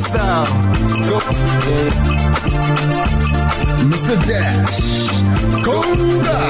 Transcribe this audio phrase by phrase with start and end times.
[0.00, 0.46] Style.
[1.08, 1.18] Go.
[3.90, 4.16] Mr.
[4.26, 4.80] Dash,
[5.64, 6.40] Conga.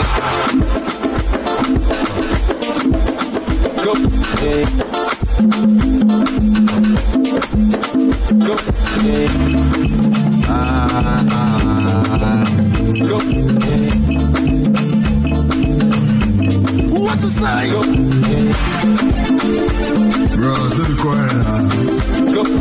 [3.83, 3.93] Go.
[8.47, 8.55] Go.
[10.49, 10.55] Ah.
[13.09, 13.17] Go.
[16.99, 17.63] What you say?
[17.73, 17.81] Go.
[20.37, 21.62] Bro, it's the corner.
[22.43, 22.49] Go.
[22.51, 22.59] If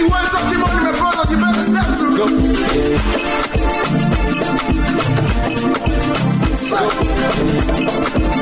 [0.00, 2.26] you want something money, my brother, you better step to go.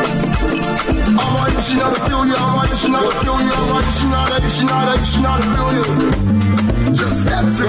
[0.01, 2.37] I'm on you, she not a feel you.
[2.37, 3.53] I'm on you, she not a feel you.
[3.53, 5.85] I'm on you, she not a, she not a, she not a feel you.
[6.95, 7.67] Just step to.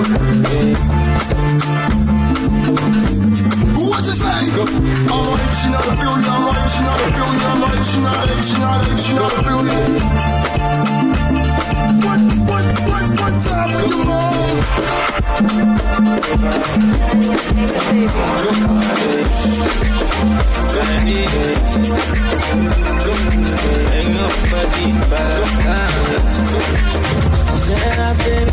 [3.91, 4.27] What you say?
[4.31, 6.31] I'm on you, she not a feel you.
[6.31, 7.43] I'm on you, she not a feel you.
[7.43, 11.10] I'm on you, she not a, she not a, she not a feel you
[13.61, 14.11] rock the moon.
[23.93, 25.45] Ain't nobody better.
[27.57, 28.51] Said I've been.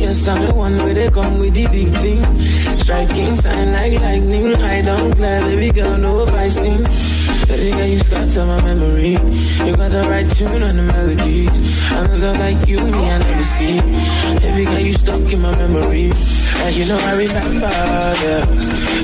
[0.00, 2.40] Yes, I'm the one where they come with the big thing.
[2.74, 7.13] Striking sign like lightning, I don't care, baby girl, no pricing.
[7.54, 9.12] Baby girl, you scarred on my memory.
[9.12, 11.92] You got the right tune on the melodies.
[11.92, 13.80] I know love like you, me, I never see.
[14.40, 16.10] Baby girl, you stuck in my memory.
[16.64, 17.70] And you know I remember
[18.24, 18.42] Yeah,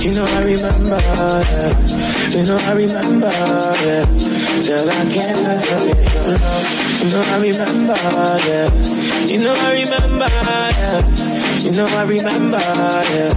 [0.02, 1.72] You know I remember Yeah,
[2.30, 3.30] You know I remember
[3.86, 4.04] Yeah,
[4.66, 6.66] Girl, I can't forget your love.
[7.00, 7.94] You know I remember
[8.48, 8.68] Yeah,
[9.26, 10.28] You know I remember
[10.80, 11.00] Yeah,
[11.58, 13.34] You know I remember Yeah,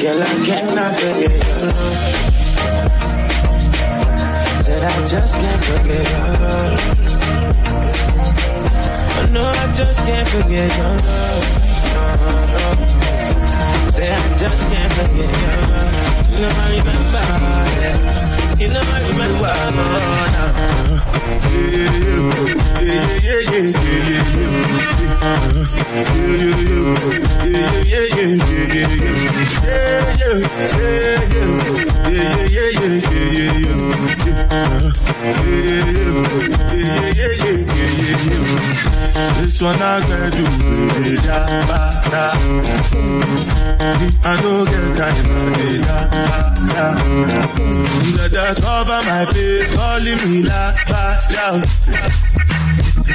[0.00, 2.35] Girl, I cannot forget your love
[4.80, 6.76] that I just can't forget her.
[9.32, 10.98] No, I just can't forget her.
[13.94, 15.56] Say I just can't forget her.
[16.42, 17.24] No, I remember.
[17.80, 18.25] Yeah.
[18.58, 18.70] Yeah,
[23.36, 23.72] yeah,
[38.86, 41.42] yeah, this one I can do with da.
[44.24, 45.16] I don't get time
[46.50, 46.55] for.
[48.16, 51.66] Dada cover my face, calling me la that.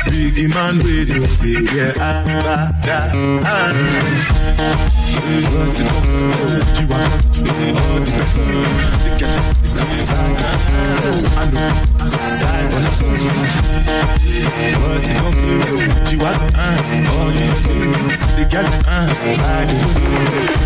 [0.10, 3.00] Big man with you, big yeah, ah, bada.
[3.44, 3.72] Ah.
[6.82, 6.88] You
[9.06, 9.11] are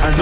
[0.08, 0.14] I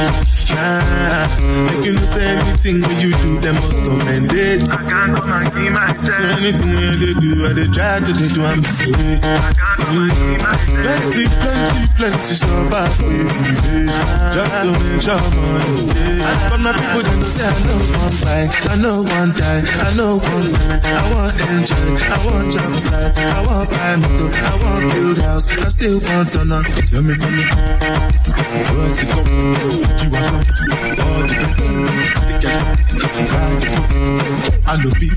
[0.00, 0.37] know.
[0.50, 0.58] I.
[0.58, 1.26] Nah,
[1.70, 4.70] make you know say anything when you do, them must commend it.
[4.70, 6.16] I can't come and give myself.
[6.16, 9.18] So anything when they do, I they try to do, I'm sorry.
[9.18, 10.78] I can't come and give myself.
[10.78, 13.96] Plenty, plenty, plenty stuff I will be this.
[14.34, 16.18] Just to make sure money.
[16.18, 19.62] And for my people, they know say I know one buy, I know one die,
[19.64, 20.78] I know one buy.
[20.88, 25.46] I want enjoy, I want job life, I want buy motor, I want build house,
[25.48, 26.62] I still want to know.
[26.62, 27.44] Tell me, tell me,
[28.76, 29.26] what's it come?
[29.98, 30.37] You are
[34.70, 35.08] I know be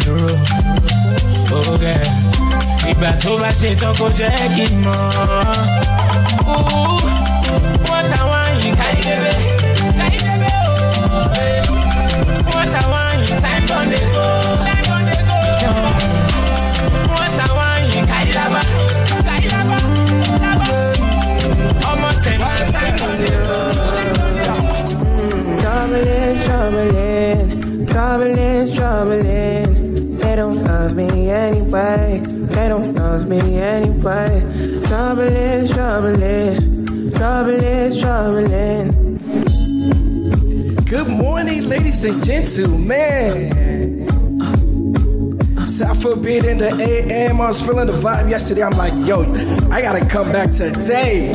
[0.00, 2.43] dúró.
[2.90, 4.98] Ìgbà tó bá ṣe tán kó jẹ́ kí n mọ̀.
[7.86, 9.04] wọ́n táwọn ooo.
[12.50, 13.00] wọ́n táwọn
[13.60, 14.26] kó kó.
[17.14, 17.82] wọ́n táwọn
[18.36, 18.62] lábá.
[21.90, 23.58] ọmọ tẹ̀lé kó.
[25.60, 30.18] Troubling, troubling, troubling, troubling.
[30.18, 32.33] They don't love me anyway.
[32.54, 34.80] They don't love me anyway.
[34.86, 36.16] Trouble is, trouble
[37.10, 38.92] trouble is, troubling.
[40.84, 44.06] Good morning, ladies and gentlemen.
[45.66, 47.40] South Beat in the AM.
[47.40, 48.62] I was feeling the vibe yesterday.
[48.62, 49.22] I'm like, yo,
[49.72, 51.32] I gotta come back today.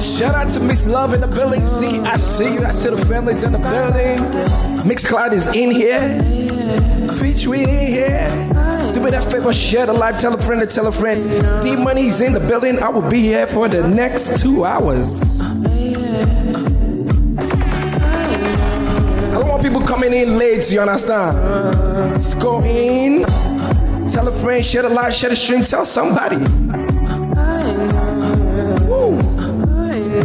[0.00, 1.66] Shout out to Miss Love in the building.
[1.78, 2.64] See, I see you.
[2.64, 4.88] I see the families in the building.
[4.88, 7.12] Mix Cloud is in here.
[7.12, 8.53] Speech we in here.
[8.94, 11.62] Do me that favor, share the live, tell a friend to tell a friend.
[11.62, 12.78] D Money's in the building.
[12.78, 15.20] I will be here for the next two hours.
[15.40, 15.46] I
[19.32, 21.36] don't want people coming in late, you understand?
[22.12, 23.24] Let's go in,
[24.08, 26.36] tell a friend, share the live, share the stream, tell somebody.
[28.86, 29.16] Woo.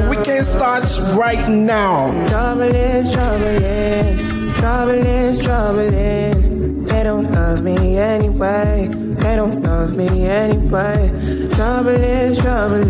[0.09, 0.83] Weekend start
[1.15, 2.11] right now.
[2.27, 6.48] Trouble is troubling, trouble is troubling.
[6.89, 8.89] They don't love me anyway.
[8.91, 11.49] They don't love me anyway.
[11.55, 12.83] Trouble is, trouble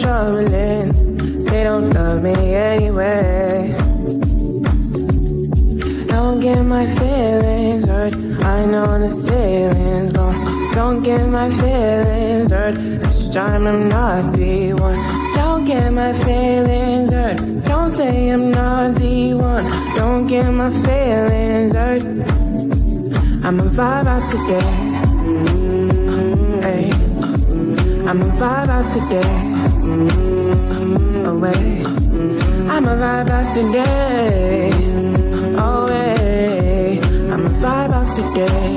[0.00, 0.94] trouble is.
[1.50, 3.74] They don't love me anyway.
[6.06, 8.14] Don't get my feelings hurt.
[8.44, 10.70] I know the ceiling's gone.
[10.72, 12.76] Don't get my feelings hurt.
[12.76, 15.32] This time I'm not the one.
[15.34, 17.38] Don't get my feelings hurt.
[17.64, 19.91] Don't say I'm not the one.
[20.02, 22.02] Don't get my feelings hurt.
[23.46, 24.72] I'm a vibe out today.
[26.64, 26.90] Hey.
[28.08, 29.34] I'm a vibe out today.
[31.30, 31.84] Away.
[32.72, 34.72] I'm a vibe out today.
[35.70, 36.98] Away.
[37.32, 38.72] I'm a vibe out today.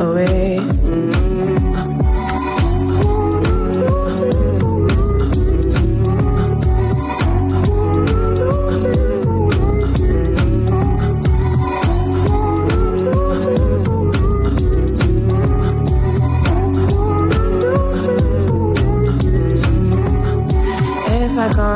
[0.00, 0.69] Away.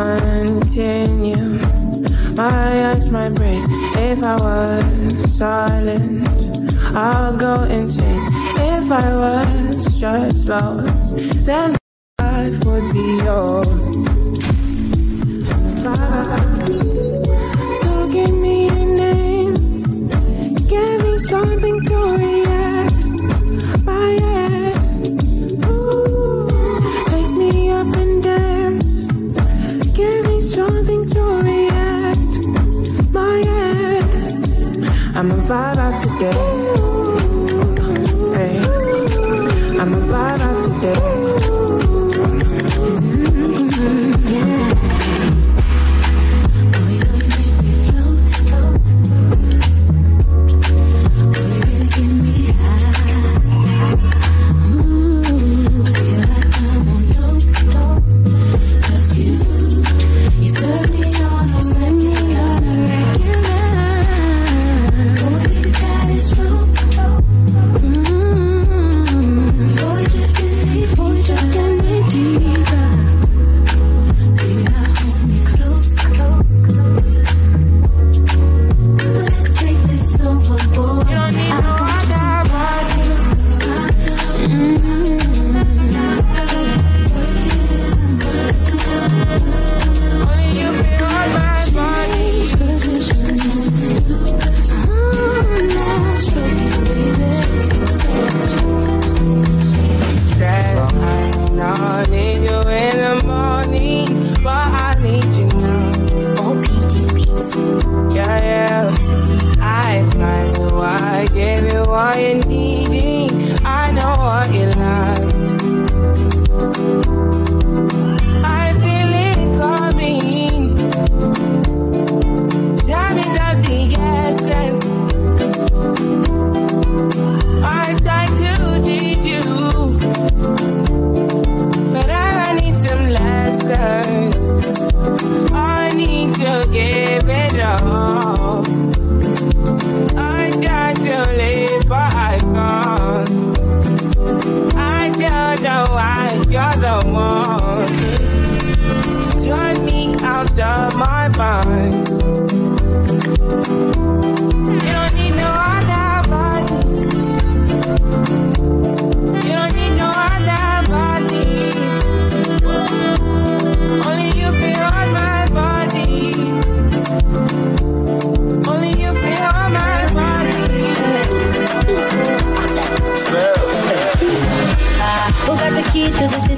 [0.04, 1.58] Continue.
[2.34, 3.64] My eyes might break
[3.96, 6.28] if I was silent.
[6.94, 8.28] I'll go insane
[8.74, 11.16] if I was just lost.
[11.46, 11.76] Then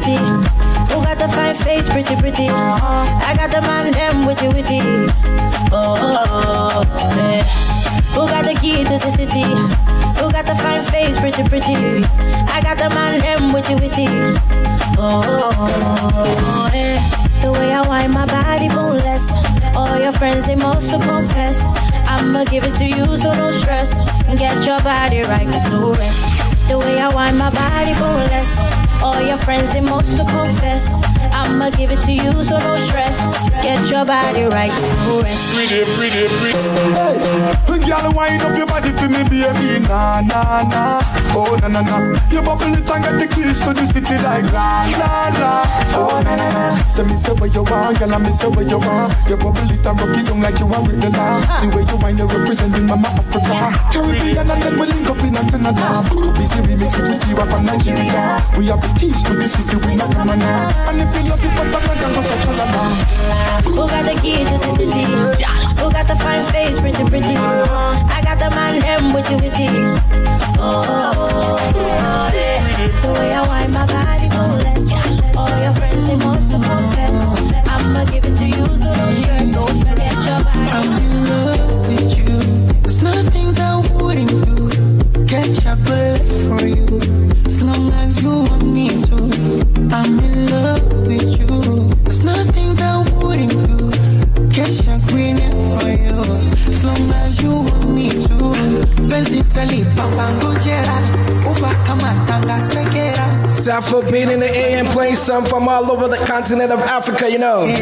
[0.06, 0.16] the?
[0.94, 2.48] Who got the fine face, pretty, pretty?
[2.48, 4.80] I got the man, them witty, witty.
[5.72, 6.84] Oh,
[7.18, 7.42] yeah.
[8.14, 9.42] Who got the key to the city?
[10.20, 12.04] Who got the fine face, pretty, pretty?
[12.54, 14.06] I got the man, them witty, witty.
[14.98, 17.02] Oh, yeah.
[17.42, 19.24] The way I wind my body boneless.
[19.76, 21.60] All your friends, they must confess.
[22.08, 23.92] I'ma give it to you, so don't stress.
[24.26, 26.68] And get your body right, cause no rest.
[26.68, 28.65] The way I wind my body boneless.
[29.06, 29.80] All your friends, they
[30.16, 31.15] to confess.
[31.46, 33.16] I'ma give it to you, so don't stress.
[33.62, 34.70] Get your body right,
[35.22, 35.54] rest.
[35.54, 36.58] Pretty, pretty, pretty.
[37.66, 39.80] Hey, girl, wind up your body for me, baby.
[39.86, 41.00] Nah, nah, nah.
[41.32, 41.96] Oh, na, na, na.
[42.30, 45.52] You bubble it and get the keys to the city like la, la, la.
[45.94, 46.76] Oh, na, na, na.
[46.88, 49.14] Say me say what you want, girl, and me say what you want.
[49.28, 51.40] You bubble it and rock it down like you are with the law.
[51.62, 53.70] The way you wind, you're representing Mama Africa.
[53.92, 56.04] Caribbean and then we link up in Canada.
[56.36, 58.42] Busy remix with the from Nigeria.
[58.58, 60.88] We have the keys to the city, we not come now.
[60.88, 63.36] And if you love it, what's up, girl, go a la.
[63.62, 65.04] Who got the key to the city?
[65.80, 67.36] Who got the fine face, pretty, pretty?
[67.36, 69.68] I got the man, them witty, witty.
[70.58, 72.56] Oh, yeah.
[73.02, 75.36] The way I wind my body, boneless.
[75.36, 77.16] All your friends, they must to confess.
[77.68, 79.52] I'ma give it to you, so don't stress.
[79.52, 80.70] Don't forget your body.
[80.76, 82.38] I'm in love with you.
[82.82, 84.56] There's nothing that wouldn't do.
[85.26, 86.86] Catch a bullet for you.
[87.44, 89.18] As long as you want me to.
[89.92, 90.75] I'm in love
[99.08, 100.96] Benzi tali papangojera.
[101.50, 102.16] Uba kama.
[103.66, 107.38] Sappho being in the AM playing some from all over the continent of Africa, you
[107.38, 107.64] know.
[107.64, 107.74] Eh,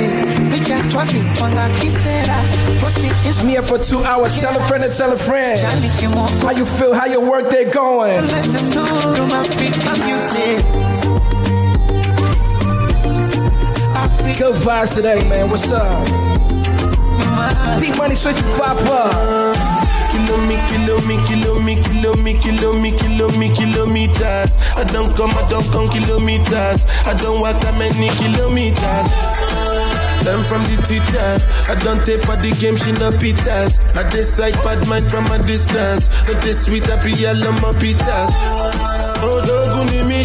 [0.51, 2.37] picha twazi twanga kisera.
[2.81, 4.33] Posti I'm here for two hours.
[4.41, 5.61] Tell a friend to tell a friend.
[5.61, 6.95] How you feel?
[6.95, 8.17] How your work day going?
[8.17, 10.65] Let them know I'm Africa music.
[14.39, 15.51] Good vibes today, man.
[15.51, 16.07] What's up?
[17.81, 19.84] D Money switch to five up.
[21.07, 24.51] Me, kilo me, kilo me, kilo me, kilo me, kilo me, kilometers.
[24.75, 26.85] I don't come, I don't come kilometers.
[27.05, 29.07] I don't walk that many kilometers.
[30.25, 31.37] Learn from the teacher.
[31.69, 33.77] I don't take for the game, she no pitas.
[33.95, 36.09] I decide bad mind from a distance.
[36.27, 38.33] Not this sweet, happy yellow, my pitas.
[39.21, 39.45] Oh,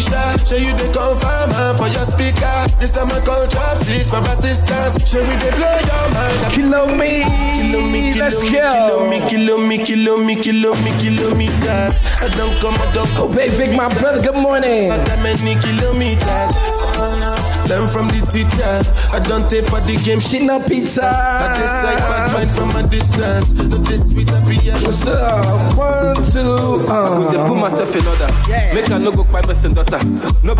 [0.00, 2.56] Misha, show you the confirm for your speaker.
[2.80, 4.96] This time I call chopsticks for assistance.
[5.04, 6.54] Show me they blow your mind.
[6.56, 7.20] Kilo me,
[7.60, 8.64] Kilo me, kilo let's me, go.
[8.64, 12.00] kilo me, kilo me, kilo me, kilo me, kilometers.
[12.16, 13.28] I don't come, I don't go.
[13.28, 14.88] Hey, Vic, my brother, good morning.
[14.88, 17.29] Not that many kilometers.
[17.70, 18.82] Learn from the teacher.
[19.14, 20.18] I don't take for the game.
[20.18, 21.06] Shit, Shit no pizza.
[21.06, 23.52] I decide bad mind from a distance.
[23.52, 24.86] Not this sweet, happy yellow.
[24.86, 25.78] What's up?
[25.78, 27.46] One, two, uh.
[27.46, 28.26] put myself in order.
[28.48, 28.74] Yeah.
[28.74, 30.04] Make I no go quiet person daughter.
[30.42, 30.56] No.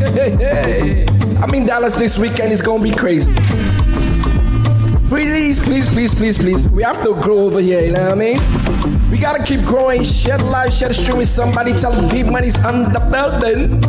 [0.00, 1.06] Hey, hey.
[1.42, 2.54] I'm in Dallas this weekend.
[2.54, 3.30] It's gonna be crazy.
[5.08, 6.68] Please, please, please, please, please.
[6.70, 7.84] We have to grow over here.
[7.84, 9.10] You know what I mean?
[9.10, 10.04] We gotta keep growing.
[10.04, 11.74] Share the live, share the stream with somebody.
[11.74, 13.82] Tell them D Money's on the building.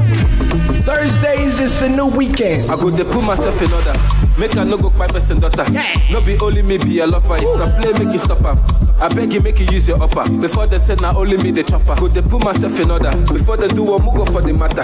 [0.90, 2.68] Thursdays is the new weekend.
[2.68, 3.94] I go they put myself in order.
[4.40, 5.64] Make I no go quiet person daughter.
[6.12, 7.38] No be only me be a lover.
[7.38, 8.58] If na play, make you stop am.
[9.00, 10.28] I beg you, make you use your upper.
[10.42, 11.96] Before they said now only me the chopper.
[11.96, 13.12] Go they put myself in order.
[13.32, 14.82] Before they do one, go for the matter.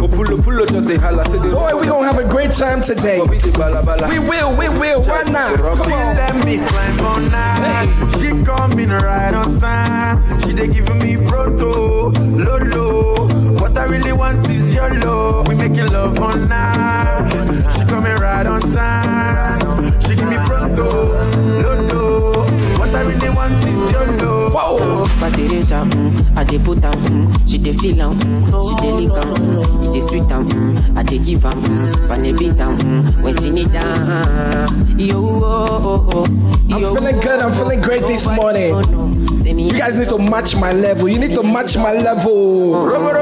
[0.00, 1.24] We pull up, pull pulo just say holla.
[1.28, 3.18] Say they Boy, we gonna have a great time today.
[3.18, 4.08] Obi the bala bala.
[4.08, 5.02] We will, we will.
[5.02, 5.58] Why not?
[5.58, 6.16] Come on.
[6.16, 8.20] Let me climb on night.
[8.20, 10.40] She coming right on time.
[10.42, 13.37] She they giving me proto, lolo.
[13.68, 15.46] What I really want is your love.
[15.46, 17.30] We making love on night.
[17.74, 20.00] She coming right on time.
[20.00, 21.37] She give me lolo.
[22.88, 24.52] What I really want is your love.
[24.54, 25.06] Whoa.
[25.20, 28.92] but Teresa, mm, I dey put am, mm, she dey feel am, mm, she dey
[28.92, 32.32] lick am, mm, it dey sweet am, mm, I dey give am, mm, when they
[32.32, 35.44] beat am, mm, when she need am, yo, oh,
[35.84, 36.24] oh, oh,
[36.74, 37.40] I'm feeling good.
[37.40, 38.74] I'm feeling great this morning.
[39.44, 41.08] You guys need to match my level.
[41.08, 42.86] You need to match my level.
[42.86, 43.12] Robo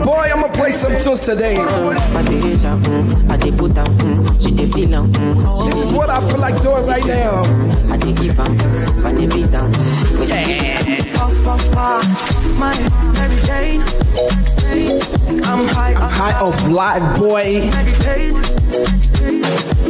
[0.03, 1.55] Boy, I'm gonna play some tunes today.
[1.57, 5.91] but Teresa, mm, I dey put am, mm, she dey feel am, mm, This is
[5.91, 7.43] what I feel like doing right now.
[7.89, 8.57] I dey give am,
[9.03, 9.71] when they beat am,
[10.17, 11.13] when she need am.
[11.13, 12.59] Puff, puff, puff.
[12.59, 12.75] My
[13.13, 13.81] Mary Jane.
[15.45, 16.11] I'm high up.
[16.11, 17.69] High of life, boy.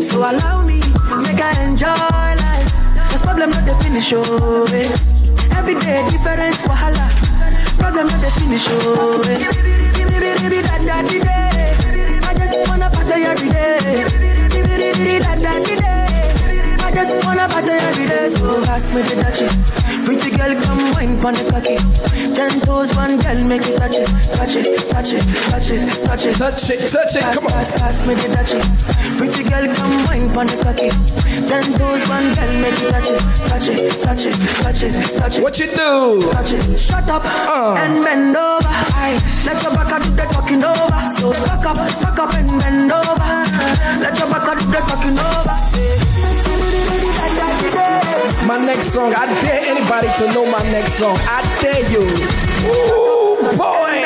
[0.02, 0.80] So allow me,
[1.24, 2.70] make I enjoy life.
[3.12, 5.58] Cause problem not the finish, oh eh.
[5.58, 7.08] Every day different wahala.
[7.80, 9.40] Problem not the finish, oh eh.
[12.26, 14.04] I just wanna party every day.
[16.80, 18.30] I just wanna party every day.
[18.30, 19.83] So pass me the dutchie.
[20.06, 21.78] Pretty girl, come wine pon the cocky.
[22.36, 26.26] Ten toes, one girl, make it touch it, touch it, touch it, touch it, touch
[26.26, 26.36] it.
[26.36, 27.52] Touch it, touch it, come on.
[27.52, 28.62] pass, pass me the dutchie.
[29.18, 30.90] Pretty girl, come wine pon the cocky.
[31.48, 35.38] Ten toes, one girl, make it touch it, touch it, touch it, touch it, touch
[35.38, 35.42] it.
[35.44, 36.32] What you do?
[36.32, 36.78] Touch it.
[36.78, 37.76] Shut up Uh.
[37.80, 38.68] and bend over.
[38.68, 39.20] Aye.
[39.46, 41.00] Let your back do the talking over.
[41.18, 43.32] So back up, back up and bend over.
[44.04, 46.03] Let your back do the talking over.
[48.54, 49.12] My next song.
[49.16, 51.18] I dare anybody to know my next song.
[51.22, 52.06] I dare you.
[52.70, 53.98] Ooh, boy.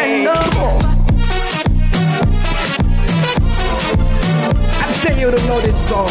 [4.71, 6.07] I dare you to know this song.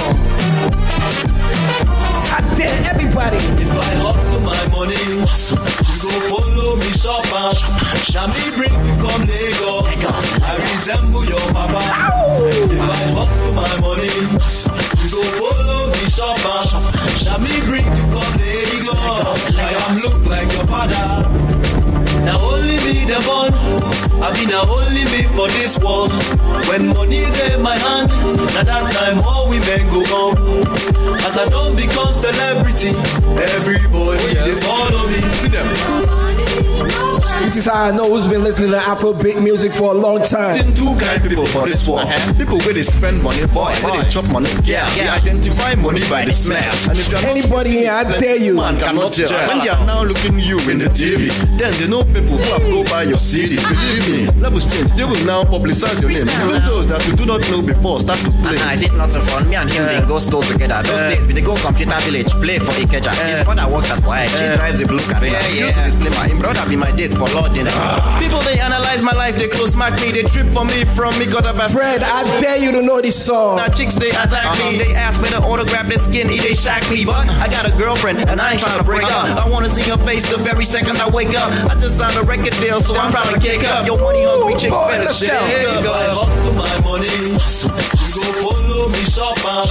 [2.29, 3.39] I dare everybody.
[3.39, 7.55] If I hustle my money, you go follow me shop am.
[8.05, 9.97] Shami bring me come Lagos.
[10.43, 11.81] I resemble your papa.
[12.53, 14.29] If I hustle my money, you
[15.09, 16.67] go follow me shop am.
[17.17, 18.06] Shami bring me come Lagos.
[18.99, 21.07] I am look like your father.
[22.25, 23.55] Now only me the one,
[24.23, 26.13] I be now only me for this world.
[26.69, 28.11] When money in my hand,
[28.55, 30.67] now that time all women go home.
[31.21, 32.89] As I don't become celebrity,
[33.55, 35.21] everybody they follow me.
[35.39, 37.06] See them.
[37.45, 40.75] This is how I know who's been listening to Afrobeat music for a long time.
[40.75, 42.01] two kind people for this world.
[42.09, 42.33] Uh-huh.
[42.35, 44.49] People where they spend money, boy, where they chop money.
[44.65, 46.59] Yeah, they identify money by the smell.
[46.89, 48.57] And if you're Anybody here, I dare you.
[48.57, 49.31] man cannot judge.
[49.49, 52.63] When they are now looking you in the TV, then they know people who have
[52.63, 53.57] go by your CD.
[53.57, 54.93] Believe me, levels change.
[54.93, 56.27] They will now publicize your name.
[56.29, 58.57] Even those that you do not know before start to play.
[58.59, 59.49] Ah, is it not so fun?
[59.49, 60.83] Me and him been go school together.
[60.83, 61.11] Those uh.
[61.11, 63.13] days we dey go computer village, play for Ikeja.
[63.29, 63.45] His uh.
[63.45, 64.57] brother works at YG, he uh.
[64.57, 65.43] drives a blue Carrera.
[65.45, 66.25] He used to be slimmer.
[66.29, 67.71] Him brother be my date for law dinner.
[68.19, 71.27] People they analyze my life, they close mark me, they trip for me from me,
[71.27, 73.57] got a bad Fred, I dare you to know this song.
[73.57, 74.85] Now chicks they attack me, uh-huh.
[74.85, 78.29] they ask me to autograph their skin, they shock me, but I got a girlfriend
[78.29, 79.11] and I ain't trying to break up.
[79.11, 79.45] Uh-huh.
[79.47, 81.51] I wanna see her face the very second I wake up.
[81.71, 83.87] I just signed a record deal, so I'm trying to kick up.
[83.87, 85.29] Yo, money hungry chicks boy, better let's shit.
[85.29, 85.37] go.
[85.37, 87.39] If hustle my money, you
[88.43, 89.67] go follow me shop am.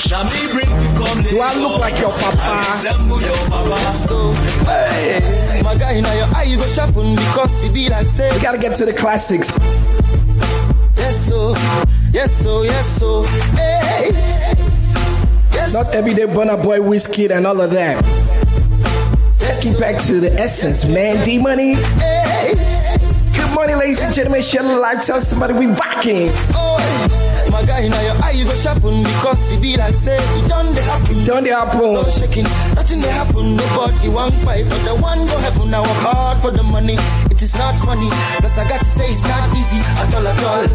[0.00, 2.36] Shami bring you come Do I look like your papa?
[2.38, 2.72] I papa?
[2.72, 3.98] resemble your papa.
[4.08, 4.32] So,
[4.64, 8.40] hey, my guy, now your eye you go sharpen because it be like say, We
[8.42, 9.50] gotta get to the classics.
[10.96, 11.54] yes so,
[12.12, 13.22] yes so, yes so,
[13.56, 14.10] hey,
[15.52, 18.04] yes, Not everyday Burna Boy, Wizkid, and all of that.
[19.40, 21.24] yes Get back to the essence, man.
[21.24, 21.74] D Money.
[23.34, 24.42] Good morning, ladies and gentlemen.
[24.42, 25.04] Share the live.
[25.04, 26.30] Tell somebody we rocking.
[26.54, 29.02] oh, my guy, now eye you go shopping?
[29.02, 31.24] because it be like say, it done the happen.
[31.24, 32.04] Don't the No apple.
[32.04, 33.56] shaking, nothing they happen.
[33.56, 35.74] Nobody want fight, but the one go heaven.
[35.74, 36.96] I work hard for the money.
[37.40, 38.04] It is not funny,
[38.36, 40.68] plus I got to say it's not easy at all at all.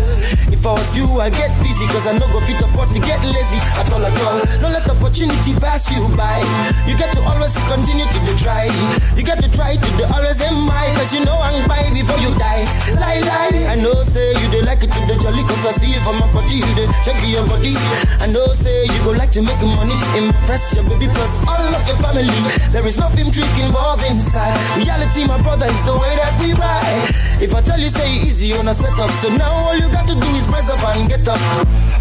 [0.49, 3.21] If I was you, I'd get busy, cause I no go fit afford to get
[3.21, 4.41] lazy at all at all.
[4.65, 6.41] Don't let opportunity pass you by.
[6.89, 8.65] You get to always continue to try.
[9.13, 12.17] You get to try to the always in mind, cause you know I'm by before
[12.17, 12.65] you die.
[12.97, 13.69] Lie, lie.
[13.69, 16.17] I know say you dey like it to the jolly, cause I see you from
[16.17, 17.77] my body, you dey check your body.
[18.17, 21.85] I know say you go like to make money impress your baby plus all of
[21.85, 22.33] your family.
[22.73, 24.57] There is no film trick involved inside.
[24.81, 27.07] Reality, my brother, is the way that we ride.
[27.41, 30.15] If I tell you say easy on a setup, so now all you got to
[30.15, 31.39] do is brace up and get up.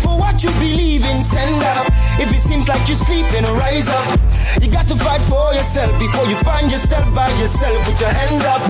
[0.00, 1.86] For what you believe in, stand up.
[2.18, 4.20] If it seems like you're sleeping, rise up.
[4.62, 8.44] You got to fight for yourself before you find yourself by yourself with your hands
[8.44, 8.62] up.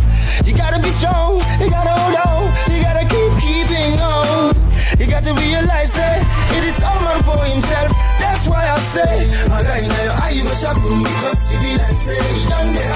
[0.47, 2.43] You gotta be strong, you gotta hold on,
[2.73, 4.74] you gotta keep keeping on.
[4.99, 6.23] You got to realize that
[6.57, 7.91] it is all man for himself.
[8.21, 10.55] That's why I say, guy, now your eye you go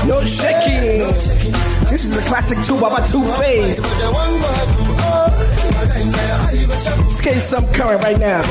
[0.06, 1.00] No shaking.
[1.90, 3.80] This is a classic two Baba Two Face.
[3.80, 3.98] Let's
[7.20, 8.42] oh, get some current right now.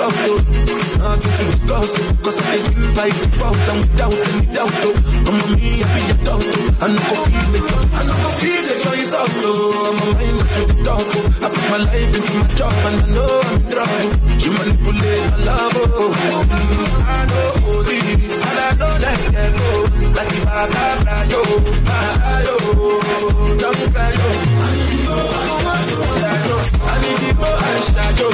[0.00, 0.40] Result, oh.
[1.00, 1.90] Nothing to discuss.
[2.22, 4.94] Cause I feel like default and without any doubt, oh.
[5.28, 6.44] I'm a me, I be a doubt.
[6.80, 9.88] I no go feel joy, I no go feel the joy is out, oh.
[9.90, 11.08] I'm a mind with the talk.
[11.40, 14.10] I put my life into my job and I know I'm in trouble.
[14.40, 16.12] She manipulate my love, oh.
[17.00, 17.48] I know,
[18.40, 19.68] and I know that I go.
[20.16, 21.40] Like if I cry, yo,
[21.86, 22.54] ah, yo,
[23.58, 25.79] don't cry, yo.
[27.00, 28.28] Anidibo Ashtayo,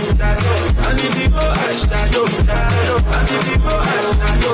[0.89, 2.23] Anidibo Ashtayo,
[3.15, 4.53] Anidibo Ashtayo,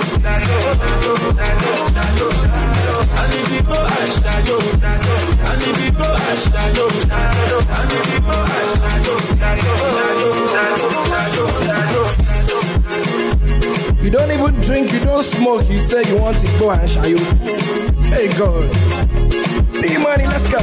[3.22, 4.59] Anidibo Ashtayo,
[5.48, 6.87] Anidibo Ashtayo,
[7.79, 9.14] Anidibo Ashtayo,
[14.03, 17.18] You don't even drink, you don't smoke, you say you want to go and shayo.
[18.12, 18.68] Hey God.
[19.81, 20.59] Big money, let's go.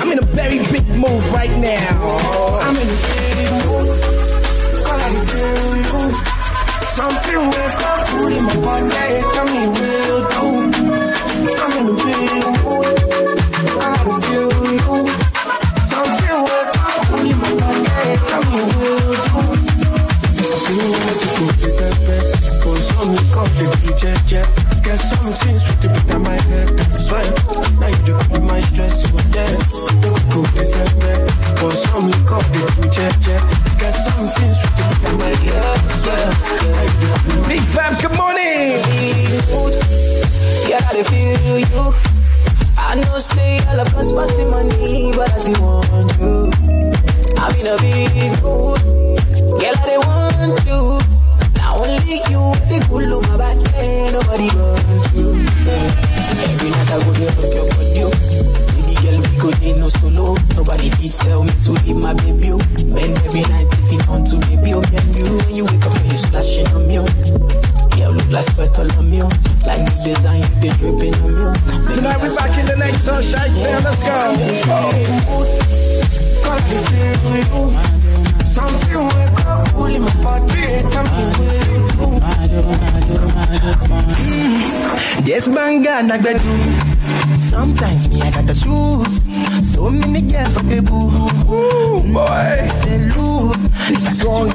[0.00, 2.58] I'm in a very big mood right now.
[2.62, 3.90] I'm in a big mood.
[6.88, 8.90] Something up, put in my body,
[9.34, 10.44] tell me will do.
[11.62, 12.59] I'm in a big mood.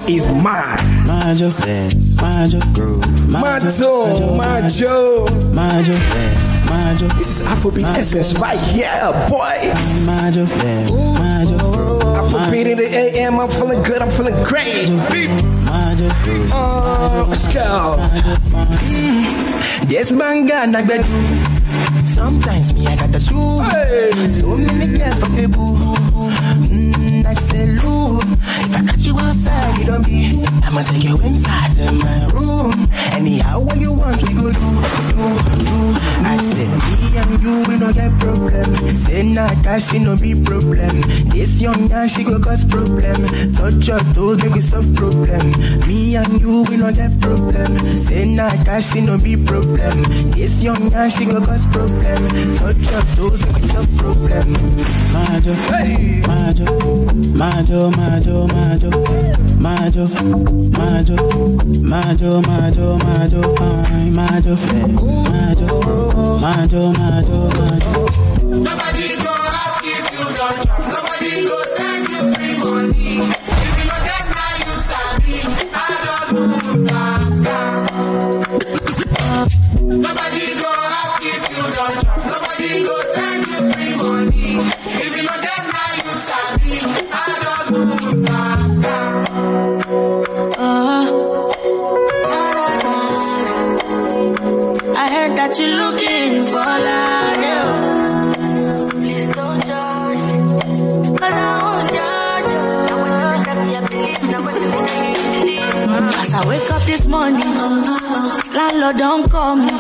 [0.08, 1.08] is mine.
[1.08, 2.18] Mind your fast,
[2.74, 3.30] groove.
[3.30, 4.36] My zone,
[7.18, 9.74] This is Afrobeat Essence right here, boy.
[10.06, 10.48] Mind your.
[12.36, 14.90] Afrobeat in the AM, I'm feeling good, I'm feeling great.
[16.52, 17.98] Oh, let's go.
[18.86, 19.92] Mm.
[19.92, 21.06] Yes, banga, nagbedu.
[22.02, 23.62] Sometimes me, I got the shoes.
[23.72, 24.28] Hey.
[24.28, 25.76] So many girls for the boo.
[26.70, 28.25] Mm, I say, look
[29.80, 30.46] you don't be.
[30.64, 32.88] I'ma take you inside in my room.
[33.12, 35.26] Anyhow, what you want, we go do, do,
[35.64, 35.76] do.
[36.28, 38.96] I said, me and you, we don't get problem.
[38.96, 41.02] Say nah, that she no be problem.
[41.30, 43.54] This young man, she go cause problem.
[43.54, 45.52] Touch your toes, make we solve problem.
[45.88, 47.78] Me and you, we don't get problem.
[48.00, 50.04] Say nah, that she no be problem.
[50.32, 52.58] This young man, she go cause problem.
[52.58, 54.54] Touch your toes, make we solve problem.
[55.14, 56.22] Majo, Hey.
[56.28, 56.66] Majo,
[57.38, 58.90] Majo, Majo, Majo,
[59.60, 60.06] Majo,
[60.78, 61.16] Majo,
[61.82, 63.42] Majo, Majo, Majo,
[64.12, 64.56] Majo,
[65.32, 65.66] Majo,
[66.42, 68.06] Majo, Majo, Majo.
[68.66, 69.15] Nobody
[95.48, 97.36] that you're looking for love.
[98.92, 100.34] Please don't judge me.
[101.22, 101.24] I
[101.62, 102.64] won't judge you.
[106.22, 107.42] As I wake up this morning,
[108.56, 109.72] Landlord don't call me.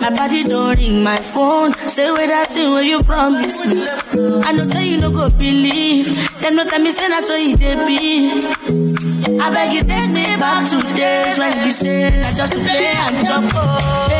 [0.00, 1.72] My body don't ring my phone.
[1.88, 3.86] Say with that thing where you promise me.
[3.88, 6.06] I know say you no go believe.
[6.40, 8.30] Them no tell me say so you dey be.
[9.40, 12.86] I beg you take me back to days when we say I just to play
[12.86, 13.50] and jump.
[13.54, 14.12] Oh,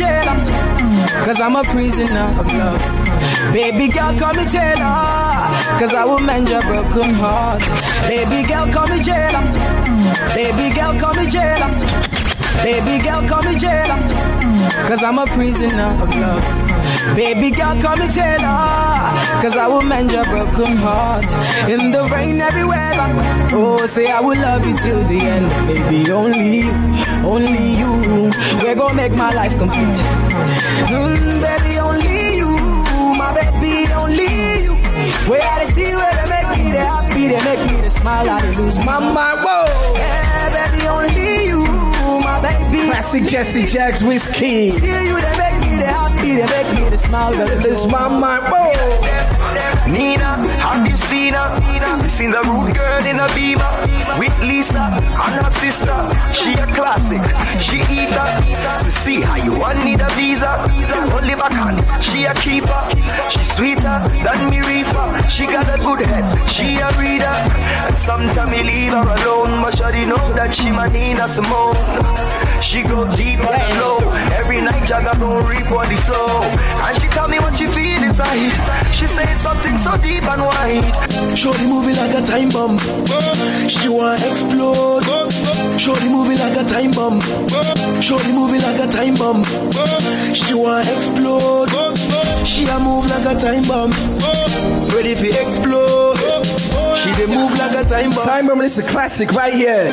[0.00, 2.80] Cause I'm a prisoner of love.
[3.52, 4.96] Baby girl, call me Taylor.
[5.78, 7.60] Cause I will mend your broken heart.
[8.08, 9.44] Baby girl, call me jailer.
[10.34, 11.70] Baby girl, call me jailer.
[12.64, 14.00] Baby girl, call me jailer.
[14.88, 17.14] Cause I'm a prisoner of love.
[17.14, 18.80] Baby girl, call me Taylor.
[19.42, 21.30] Cause I will mend your broken heart.
[21.68, 22.90] In the rain everywhere.
[23.52, 25.48] Oh, say I will love you till the end.
[25.68, 26.62] Baby, only
[27.24, 28.30] only you.
[28.62, 29.98] We're gonna make my life complete.
[30.88, 32.56] Mm, baby, only you.
[33.16, 34.74] My baby, only you.
[35.28, 38.50] Where I see where they make me they happy, they make me they smile, I
[38.52, 39.40] lose my mind.
[39.44, 41.64] Whoa, yeah, baby, only you,
[42.20, 42.86] my baby.
[42.88, 44.72] Classic Jesse Jagz Wizkid.
[44.80, 48.08] See you, they make me they happy, they make me they smile, they lose my
[48.08, 48.44] mind.
[48.44, 49.09] Whoa.
[49.90, 52.08] Nina, have you seen her?
[52.08, 53.70] Seen the rude girl in a beamer
[54.18, 55.96] with Lisa and her sister.
[56.34, 57.22] She a classic,
[57.60, 58.84] she eat her.
[58.84, 60.52] To see how you want need a visa.
[61.12, 62.82] Only back on, she a keeper.
[63.30, 65.06] She sweeter than me reefer.
[65.30, 67.34] She got a good head, she a reader.
[67.88, 71.76] And sometimes me leave her alone, but she know that she my Nina Simone.
[72.62, 73.98] She go deep and low.
[74.32, 76.42] Every night Jagga gon' reap what the soul.
[76.42, 78.50] And she tell me what she feel inside.
[78.94, 81.36] She say something so deep and wide.
[81.36, 82.78] Shorty moving like a time bomb.
[83.68, 85.04] She want explode.
[85.80, 87.20] Shorty moving like a time bomb.
[88.00, 89.44] Shorty moving like a time bomb.
[90.34, 91.70] She want explode.
[92.46, 93.90] She a move like a time bomb.
[94.94, 96.18] Ready for explode.
[96.98, 98.24] She dey move like a time bomb.
[98.24, 99.88] Time bomb, this is a classic right here.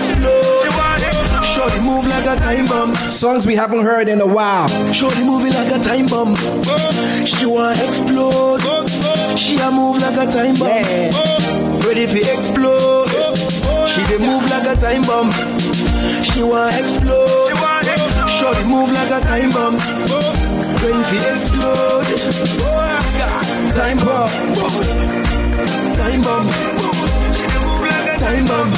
[1.68, 2.96] Shorty move like a time bomb.
[2.96, 4.70] Songs we haven't heard in a while.
[4.94, 6.34] Shorty moving like a time bomb.
[7.26, 8.62] She want explode.
[9.38, 11.82] She a move like a time bomb.
[11.82, 13.10] Ready for explode.
[13.90, 15.30] She dey move like a time bomb.
[16.24, 17.52] She want explode.
[18.40, 19.76] Shorty move like a time bomb.
[20.80, 22.08] Ready for explode.
[23.76, 24.30] Time bomb.
[25.98, 26.48] Time bomb.
[27.36, 28.72] She move like a time bomb.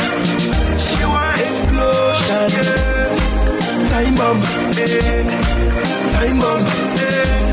[0.80, 1.40] She want
[1.80, 3.18] explosion.
[3.90, 4.42] Time bomb.
[6.14, 6.64] Time bomb.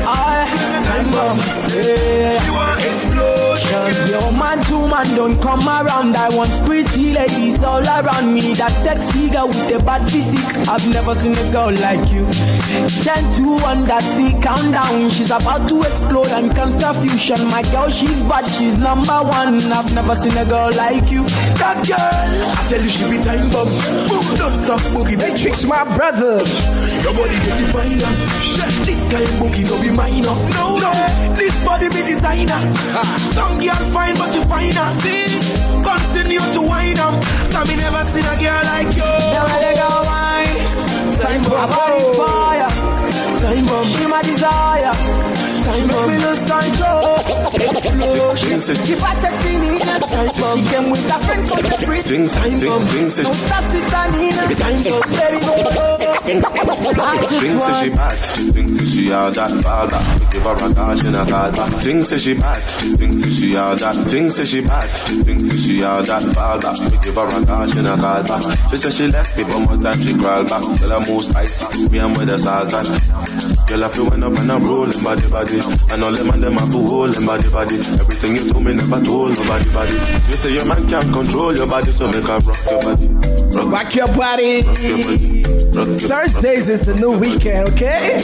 [0.05, 1.39] I, Time bomb.
[1.69, 4.07] She want explosion.
[4.09, 6.15] Yo, man, two man don't come around.
[6.15, 8.53] I want pretty ladies all around me.
[8.53, 10.67] That sexy girl with the bad physique.
[10.67, 12.25] I've never seen a girl like you.
[13.03, 15.09] Ten to one, that's the countdown.
[15.11, 17.45] She's about to explode and cause confusion.
[17.47, 19.71] My girl, she's bad, she's number one.
[19.71, 21.23] I've never seen a girl like you.
[21.57, 23.69] That girl, I tell you she be time bomb.
[24.07, 25.17] Boom, don't stop boogie.
[25.17, 26.37] Matrix, my brother.
[27.03, 28.56] Your body get definer.
[29.07, 30.35] This kind boogie no be minor.
[30.51, 30.91] No, no,
[31.33, 32.59] this body be designer.
[33.31, 34.99] Some girl fine but you fine her.
[35.01, 35.39] See,
[35.81, 37.15] continue to whine 'em.
[37.51, 39.07] Cause me never seen a girl like you.
[39.31, 40.59] Never let go wine.
[41.21, 41.69] Time My bomb.
[41.69, 42.69] body fire.
[43.39, 43.85] Time bomb.
[43.85, 45.36] She my desire.
[45.67, 47.17] Time Make me lose control.
[48.37, 52.03] Things that If I sexy Nina, she came with a friend called Sabrina.
[52.03, 52.87] things Time bomb.
[52.87, 54.43] things Don't stop, sister Nina.
[54.55, 55.03] Time bomb.
[55.11, 55.97] Baby, go, go.
[56.27, 58.17] I just Things say she want bad,
[58.53, 60.31] things say she all that fall back.
[60.31, 61.71] Give her a dash and a call back.
[61.83, 62.61] Things say she bad,
[62.99, 63.95] things say she all that.
[63.95, 64.83] Things say she bad,
[65.23, 66.59] things say she all that fall
[67.01, 68.71] give her a dash and a call back.
[68.71, 70.63] She say she left me, but more time she crawl back.
[70.79, 72.87] Tell her move spicy, me and with the salt and.
[73.67, 75.56] Girl, I feel when up and I'm rolling body body.
[75.91, 77.75] And all them and them have to hold them body body.
[77.75, 79.93] Everything you told me never told nobody body.
[80.29, 83.07] You say your man can't control your body, so make her rock your body.
[83.07, 84.63] Rock, Rock your body.
[84.63, 85.43] rock your body.
[85.43, 88.21] Rock your Thursdays is the new weekend, okay?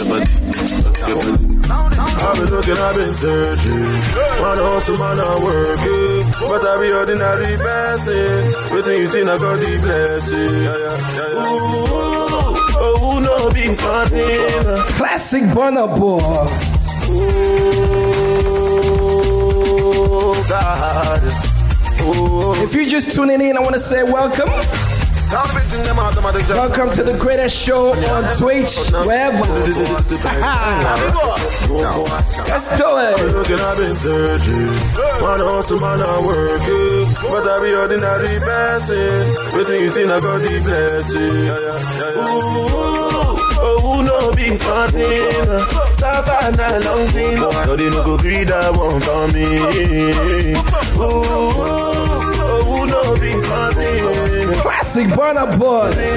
[2.26, 3.72] I've been looking, I've been searching.
[3.80, 6.32] Man, hustle, man, I'm working.
[6.48, 8.54] But I be ordinary person.
[8.76, 10.38] Waiting, you see, I got the blessing.
[10.40, 11.52] Yeah, yeah, yeah, yeah.
[11.52, 11.86] Ooh,
[12.78, 14.96] oh, who know be starting?
[14.96, 16.73] Classic Burna Boy.
[20.50, 21.22] God.
[22.64, 24.50] If you're just tuning in, I want to say welcome.
[25.34, 29.44] Welcome to the greatest show on Twitch, wherever.
[32.50, 33.60] Let's do it.
[33.60, 34.68] I've been searching.
[35.24, 37.18] Man, hustle, man, I work it.
[37.32, 39.58] But I be ordinary person.
[39.58, 41.50] Waiting, you see, I got the blessing.
[43.66, 45.93] Oh, who be smarting?
[46.04, 47.36] Savannah, long thing.
[47.36, 49.46] No, they no go greed that one for me.
[51.00, 51.14] Ooh,
[52.60, 54.33] oh, no be smarting?
[54.62, 55.92] Classic Burna Boy.
[55.92, 56.14] They.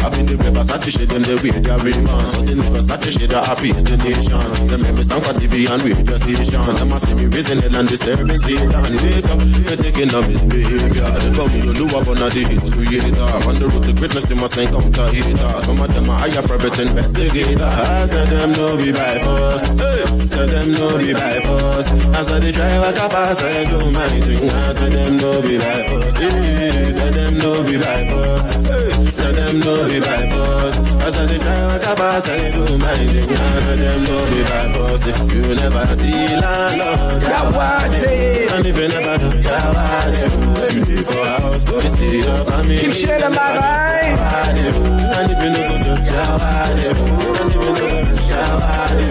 [0.00, 2.24] I've been the Versace shade, them the way they real man.
[2.30, 4.40] So the Versace shade, the happy the nation.
[4.68, 6.60] Them make me stand for TV and radio station.
[6.76, 8.68] Them a see me raising hell and disturbing Satan.
[8.72, 11.08] Wake up, they're taking up his behavior.
[11.08, 13.28] They call me the new up on the hits creator.
[13.48, 15.62] On the road to greatness, they must encounter haters.
[15.64, 17.64] Some of them are higher private investigator.
[17.64, 19.78] I tell them no be by force.
[19.78, 21.88] Hey, tell them no be by force.
[22.18, 24.49] As I they try walk up, I do my thing.
[24.52, 26.16] I tell them no be by force.
[26.16, 28.52] Hey, tell them no be by force.
[28.60, 30.76] Hey, tell them no be by force.
[31.06, 33.30] As I try walk up, I do my thing.
[33.30, 35.04] I tell them no be by force.
[35.32, 37.22] You never see landlord.
[38.52, 40.74] And if you never do, Yawade.
[40.74, 42.78] You live for house, you see your family.
[42.78, 44.16] Keep sharing light, right?
[44.50, 44.58] And
[45.32, 46.70] if you know go to Yawade.
[46.70, 47.04] And if you
[47.56, 49.06] know go to Yawade.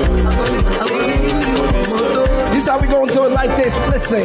[2.69, 3.73] How we gonna do it like this.
[3.89, 4.21] Listen.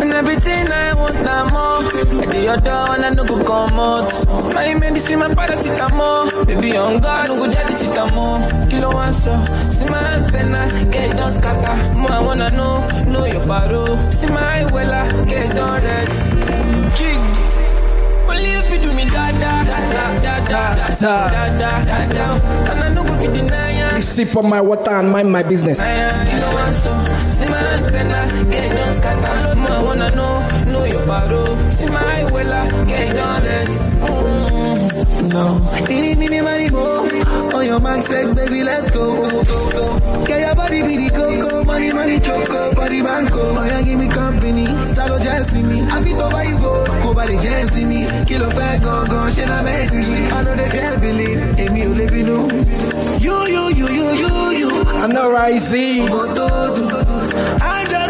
[0.00, 1.84] And everything I want, I'm more.
[2.22, 4.08] I do your door and I no go come out.
[4.54, 6.46] My medicine, my paracetamol.
[6.46, 8.40] Baby, on God, no go jadi sitamo.
[8.70, 9.36] Kilo one so.
[9.68, 11.76] See my antenna, get it done scatter.
[11.92, 13.84] More I wanna know, know your paro.
[14.10, 16.08] See my wella, get it done red.
[16.96, 17.61] Jig.
[18.42, 22.34] Only if you do me da da da da da da da da da.
[22.70, 23.94] And I no go fit deny.
[23.94, 25.78] We sip on my water and mind my business.
[25.78, 26.90] You know what so
[27.30, 30.40] See my antenna, get it done scatter I wanna know,
[30.72, 31.70] know your paro oh.
[31.70, 34.11] See my wella, get it done eh.
[35.22, 35.60] Red No.
[35.88, 37.08] Any, mini, money, mo.
[37.54, 39.28] On your mark, sex, baby, let's go.
[39.30, 40.24] go, go, go.
[40.26, 41.64] Get your body, be the coco.
[41.64, 42.74] Money, money, choco.
[42.74, 43.40] Body, banco.
[43.40, 44.66] Oh, yeah, give me company.
[44.94, 45.82] Talo, just see me.
[45.82, 46.84] I fit over you go.
[47.02, 48.06] Go by the just see me.
[48.26, 49.30] Kilo, fat, go, go.
[49.30, 50.26] Shit, I'm mentally.
[50.26, 51.58] I know they can't believe.
[51.60, 52.26] Amy, you live in
[53.20, 54.70] You, you, you, you, you, you.
[54.86, 55.60] I know, right?
[55.60, 56.00] See.
[56.02, 58.01] I'm just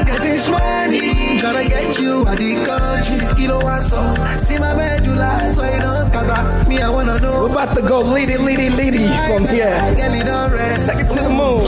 [0.46, 1.38] getting money.
[1.38, 3.36] Tryna get you out the country.
[3.36, 3.90] Kilo, what's?
[4.46, 5.50] See my medulla.
[5.52, 6.68] So you don't scatter.
[6.68, 7.42] Me, I wanna know.
[7.42, 9.94] We're about to go lead it, lead it, lead it from here.
[9.96, 10.86] Get it on red.
[10.86, 11.66] Take it to the moon.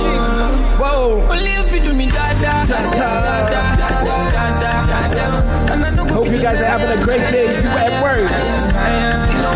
[0.79, 1.27] Whoa.
[1.31, 5.73] Only if you do me da da da da da da da da da da
[5.73, 8.03] And I no go Hope you guys are having a great day if you at
[8.03, 9.14] work.
[9.45, 9.53] We're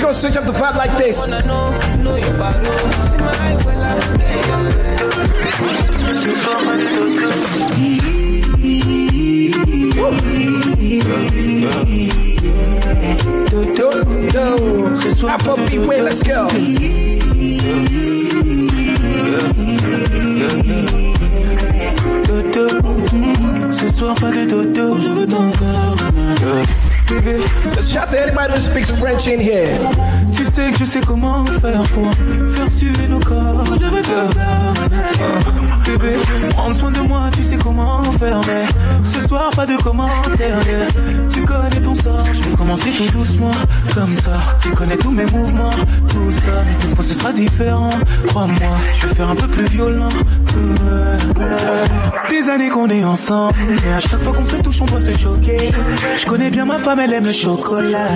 [0.00, 1.16] gonna switch up the vibe like this.
[13.50, 13.90] Do do
[14.30, 14.94] do.
[15.26, 16.46] Afrobeat let's go.
[22.26, 22.66] Dodo,
[23.12, 25.96] mm, ce soir pas de dodo, je veux ton corps.
[27.20, 27.40] Bébé,
[27.86, 29.68] Shout to anybody who speaks French in here.
[30.32, 32.12] tu sais que je sais comment faire pour
[32.54, 33.64] faire suer nos corps.
[33.66, 34.74] Je veux ton corps.
[35.20, 36.16] Ah, Bébé,
[36.50, 38.02] prendre soin de moi, tu sais comment
[39.02, 40.58] ce soir pas de commentaires.
[41.32, 43.52] Tu connais ton sort, je vais commencer tout doucement,
[43.94, 44.38] comme ça.
[44.62, 45.74] Tu connais tous mes mouvements,
[46.08, 47.90] tout ça, mais cette fois ce sera différent.
[48.28, 50.12] Crois-moi, je vais faire un peu plus violent.
[52.30, 53.54] Des années qu'on est ensemble,
[53.84, 55.72] mais à chaque fois qu'on se touche, on doit se choquer.
[56.18, 58.12] Je connais bien ma femme, elle aime le chocolat.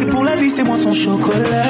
[0.00, 1.66] Et pour la vie, c'est moi son chocolat.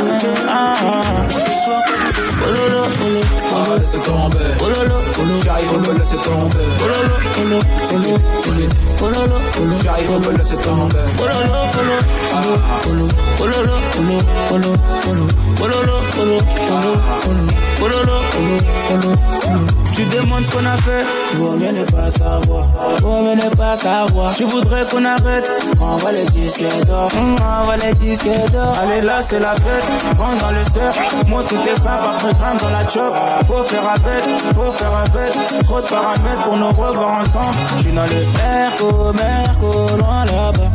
[0.00, 2.07] ah, ah, ah.
[2.38, 3.78] Bill on the east side.
[3.78, 4.38] laisser tomber.
[4.60, 6.64] Oh là là, oh là, j'arrive, on me laisser tomber.
[6.80, 8.66] Oh là là, oh là, oh là, oh là,
[9.00, 11.02] oh là là, oh là, j'arrive, on me laisser tomber.
[11.18, 11.98] Oh là là, oh là,
[12.32, 12.54] oh là,
[12.86, 13.06] oh là,
[13.38, 14.18] oh là là, oh là,
[14.50, 14.70] oh là,
[15.06, 15.26] oh là,
[15.60, 16.38] oh là là, oh là,
[16.70, 17.46] oh là, oh là,
[17.80, 18.58] oh là là, oh là,
[18.88, 19.16] oh là,
[19.46, 19.78] oh là.
[19.98, 21.04] Tu demandes ce qu'on a fait,
[21.34, 22.66] vaut mieux ne pas savoir,
[23.02, 24.32] vaut mieux ne pas savoir.
[24.32, 25.50] Je voudrais qu'on arrête,
[25.80, 27.10] envoie les disques d'or,
[27.42, 28.72] envoie les disques d'or.
[28.80, 32.60] Allez là, c'est la fête, rentre dans le cercle, moi tout est simple, après grimpe
[32.60, 33.14] dans la chop.
[33.46, 37.58] Faut faire avec, faut faire avec, trop de paramètres pour nous revoir ensemble.
[37.76, 40.70] Je suis dans le Merco, Merco, loin là-bas.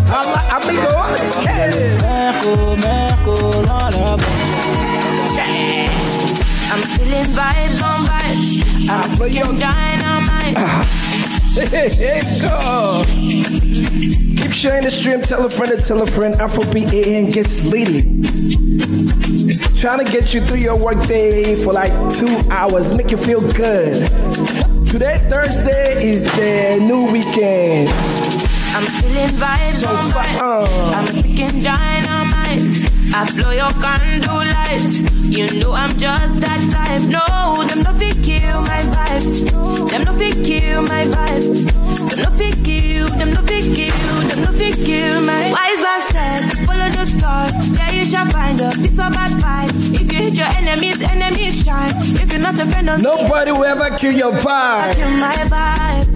[0.55, 0.81] Amigo,
[2.01, 4.25] Merco, Merco, loin là-bas.
[6.71, 8.51] I'm feeling vibes on vibes.
[8.89, 10.57] I'm feeling dynamite.
[11.55, 13.03] Hey, hey, go.
[14.53, 15.19] Keep sharing the stream.
[15.21, 16.35] Tell a friend to tell a friend.
[16.35, 18.21] Afrobeat AM gets leading.
[19.75, 22.95] Trying to get you through your workday for like two hours.
[22.95, 23.93] Make you feel good.
[24.87, 27.89] Today, Thursday, is the new weekend.
[28.75, 30.91] I'm feeling vibes So uh.
[30.93, 31.92] I'm taking dynamite.
[33.16, 35.01] I blow your candle lights.
[35.30, 37.03] You know I'm just that type.
[37.09, 39.89] No, them no fit kill my vibe.
[39.91, 42.09] Them no fit kill my vibe.
[42.09, 43.09] Them no fit kill.
[43.09, 44.28] Them no fit kill.
[44.30, 45.51] Them no fit kill my.
[45.51, 47.53] Wise man said, follow the stars.
[47.78, 49.72] Yeah, you shall find a piece of advice.
[49.93, 51.93] If you hit your enemies, enemies shine.
[51.97, 54.95] If you're not a friend of Nobody will ever kill your vibe.
[54.95, 56.12] Kill my vibe.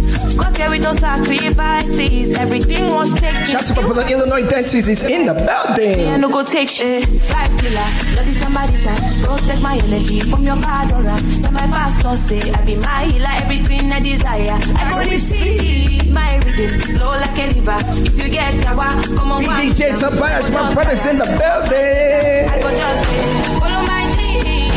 [0.57, 2.35] Here with no sacrifices.
[2.35, 3.45] Everything was taken.
[3.45, 6.19] Shout out to the Illinois dentist is in the building.
[6.19, 7.07] no go take shit.
[7.29, 9.23] Life killer, bloody somebody time.
[9.23, 11.21] Protect my energy from your bad aura.
[11.21, 14.57] Then my pastor say I be my healer, everything I desire.
[14.75, 17.79] I go to see my rhythm slow like a river.
[18.07, 22.49] If you get sour, come on, DJ Tobias, my brother's in the building.
[22.49, 24.73] I go just follow my lead.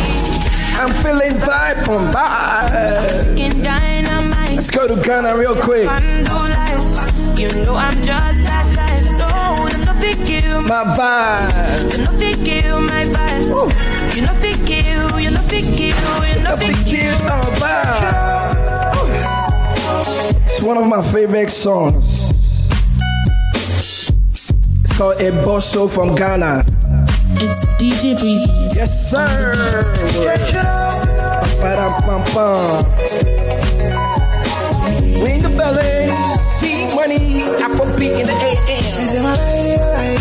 [0.78, 3.99] I'm feeling vibe from vibe.
[4.61, 4.61] Taking dynamite.
[4.61, 5.88] Let's go to Ghana real quick.
[5.88, 7.38] Undo life.
[7.38, 9.04] You know I'm just that type.
[9.18, 11.92] No, them no fit kill My vibe.
[11.92, 13.72] You no fit kill my vibe.
[14.14, 15.20] You no fit kill.
[15.20, 16.24] You no fit kill.
[16.26, 18.56] You no kill my vibe.
[20.46, 22.32] It's one of my favorite songs.
[23.54, 26.64] It's called Eboso from Ghana.
[27.42, 28.52] It's DJ Breezy.
[28.76, 29.56] Yes, sir.
[31.61, 33.70] Ba-dum-bum-bum.
[35.51, 36.07] We in the belly.
[36.61, 37.42] Beat money.
[37.61, 39.24] Afrobeat in the AM.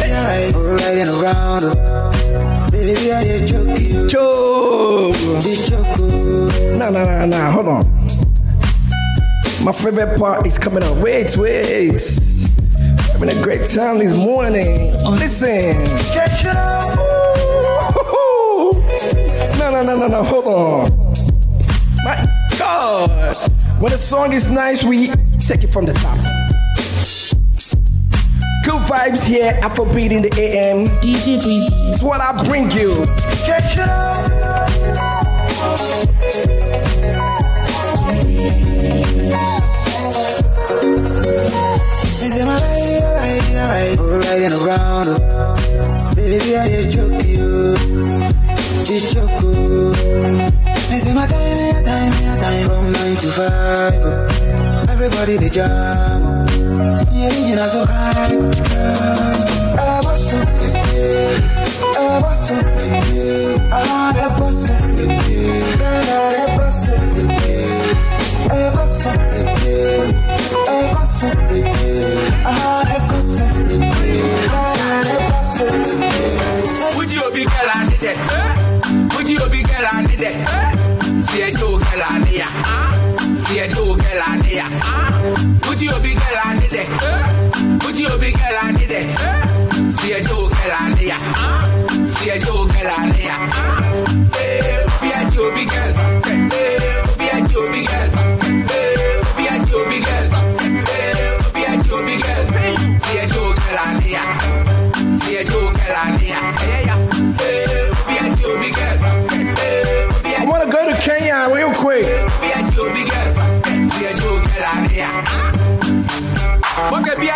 [0.10, 1.62] Alright, alright, and around.
[1.64, 2.70] oh.
[2.72, 4.10] Baby, I just choke you.
[4.10, 5.16] Choke.
[5.44, 6.00] This choke.
[6.78, 7.52] No, no, no, no.
[7.52, 7.86] Hold on.
[9.64, 10.98] My favorite part is coming up.
[10.98, 12.00] Wait, wait.
[13.12, 14.94] Having a great time this morning.
[15.04, 15.76] Listen.
[19.60, 20.24] No, no, no, no, no.
[20.24, 21.14] Hold on.
[22.04, 22.26] My
[22.58, 23.36] God.
[23.80, 25.08] When the song is nice, we
[25.40, 26.18] take it from the top.
[28.66, 30.88] Good vibes here, Afrobeat in the AM.
[31.00, 31.74] DJ Breezy.
[31.88, 33.04] It's what I bring you.
[42.20, 45.08] Is it my lady, alright, alright, alright, and around.
[45.08, 46.14] oh.
[46.16, 47.78] Baby, I just choke you.
[48.84, 50.69] This choke.
[50.92, 53.48] Is it my time, yeah, time, yeah, time from 9 to 5.
[54.06, 54.86] oh.
[54.90, 56.22] Everybody the jam.
[56.24, 56.46] oh.
[57.14, 58.34] Yeah, you know, so high.
[59.78, 60.38] I was so.
[61.98, 63.56] I was so pretty.
[63.72, 64.70] Ah, that was
[86.20, 86.59] Would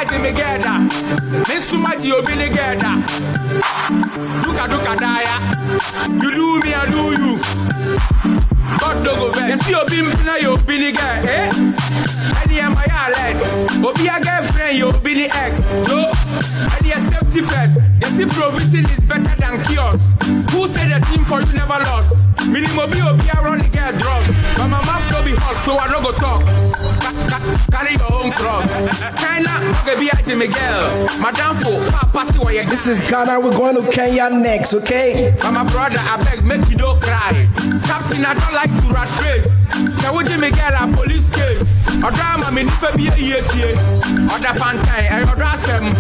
[0.04, 0.74] Wọ́n bí ẹ̀jẹ̀ mi gẹ̀ẹ́dà,
[1.48, 2.92] mi súnmọ́ di obi ní gẹ̀ẹ́dà.
[4.44, 5.36] Dúkàdúkà dáyà,
[6.22, 7.40] you do me I do you.
[8.80, 9.48] God no go vex.
[9.52, 11.52] Yẹ̀sí obi mpina yẹ obi ní gẹ̀ ẹ́.
[12.42, 13.40] Ẹni ẹ̀ máa yà alert,
[13.88, 15.54] obi yà girlfriend yẹ obi ní ex.
[15.90, 15.98] Yo,
[16.76, 20.04] ẹni ẹ̀ safety first, yẹ̀sí provision is better than cures.
[20.52, 22.12] Who say the team for you never lost?
[22.46, 24.24] Minimum obi obi a run the girl drug.
[24.58, 26.42] But my mouth no be hot so I no go talk.
[32.84, 33.40] This is Ghana.
[33.40, 35.34] We're going to Kenya next, okay?
[35.42, 37.48] Mama brother, I beg, make you don't cry.
[37.86, 39.48] Captain, I don't like to rat race.
[40.04, 41.62] Now would you make a police case?
[42.04, 43.72] Or drama, me never be a yes, yeah.
[44.28, 45.94] Or the pantai, I or them.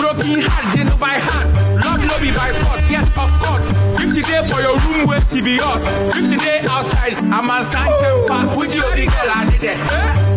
[0.00, 1.46] Broken heart, you know by heart.
[1.84, 3.68] Love be by force, yes, of course.
[4.00, 5.84] 50 day for your room, where she be yours.
[6.14, 7.92] 50 day outside, I'm a sign
[8.26, 8.56] fat.
[8.56, 10.31] Would you be girl, I did it?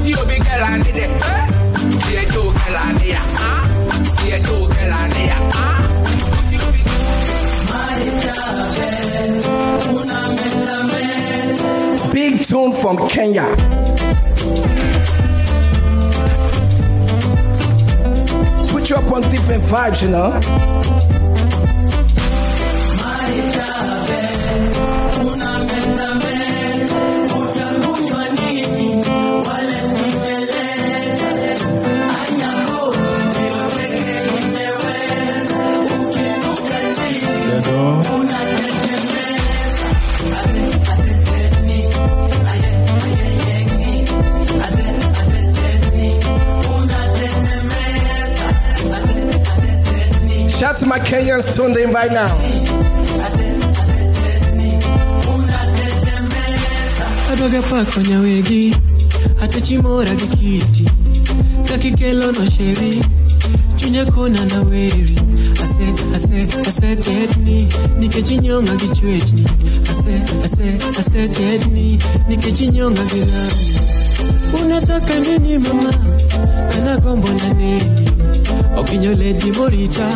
[0.00, 0.24] Girl,
[0.96, 1.10] it?
[2.02, 3.18] See a.
[3.20, 3.64] Huh?
[4.18, 4.40] See a.
[5.52, 5.80] Huh?
[12.12, 13.46] Big tune from Kenya.
[18.70, 20.99] Put you up on different vibes, you know.
[50.90, 52.28] My Kenyans tuned in right now.
[57.30, 58.74] adwaga pako nyawegi
[59.42, 60.84] atachimora gi kiti.
[61.68, 63.00] Kakikelo no sheri
[63.76, 65.16] chunya kona na weri.
[65.62, 65.84] Ase
[66.16, 66.38] ase
[66.68, 67.68] ase tetni
[67.98, 69.44] nikech inyonga gi chwechni
[69.90, 70.14] ase
[70.44, 70.66] ase
[71.00, 73.66] ase tetni nikech inyonga gi lami
[74.60, 75.92] unataka nini mama
[76.76, 78.10] anagombo na nini.
[78.76, 80.08] Okinyoledi morita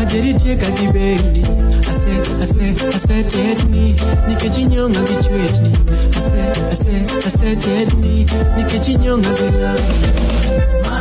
[0.00, 1.42] aderitieka gi beni
[1.90, 2.12] ase
[2.44, 2.64] ase
[2.96, 3.84] ase tetni
[4.28, 5.72] nikech inyonga gi chwechni
[6.18, 6.40] ase
[6.72, 6.94] ase
[7.28, 8.14] ase tetni
[8.56, 10.98] nikech inyonga gi lami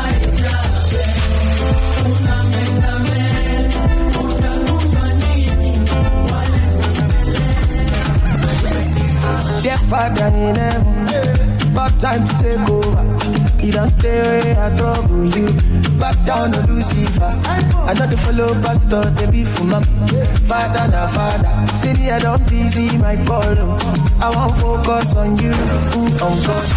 [9.64, 13.66] Dear Father in heaven, about time to take over.
[13.66, 15.48] You don't stay I trouble you.
[16.00, 17.34] Back down to Lucifer.
[17.46, 19.82] I know the follow pastor, they be for my
[20.46, 21.78] father, na father.
[21.78, 23.44] See me, I don't busy my ball.
[23.58, 23.78] oh.
[24.22, 26.68] I won't focus on you, mm, on God.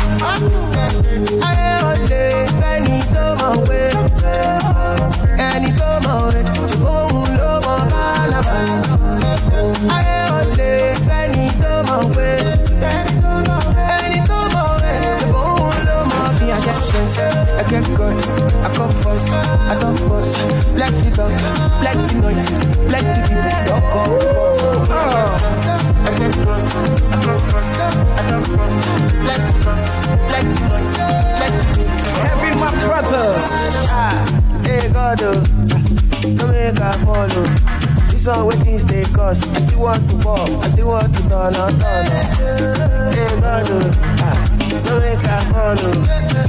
[1.43, 3.93] I all day, any my way.
[5.39, 6.43] Any my way.
[6.69, 8.71] Jibon, low, my Barnabas.
[9.91, 10.20] I
[17.71, 18.17] get good.
[18.67, 19.31] I come first.
[19.31, 20.35] I don't boss.
[20.75, 21.33] Plenty talk,
[21.81, 22.49] plenty noise,
[22.91, 24.11] plenty people don't come.
[26.03, 26.49] I get good.
[26.49, 27.81] I come first.
[27.81, 28.79] I don't boss.
[29.25, 29.81] Plenty talk,
[30.29, 30.97] plenty noise,
[31.39, 32.11] plenty people.
[32.27, 33.27] Heavy, my brother.
[33.93, 34.19] Ah,
[34.67, 35.41] hey God, oh,
[36.27, 37.47] no make I follow.
[38.11, 41.55] This one waiting stay cause I still want to ball, I still want to turn
[41.55, 43.13] on, turn on.
[43.13, 43.91] Hey God, oh,
[44.23, 44.50] ah,
[44.85, 45.95] no make I follow.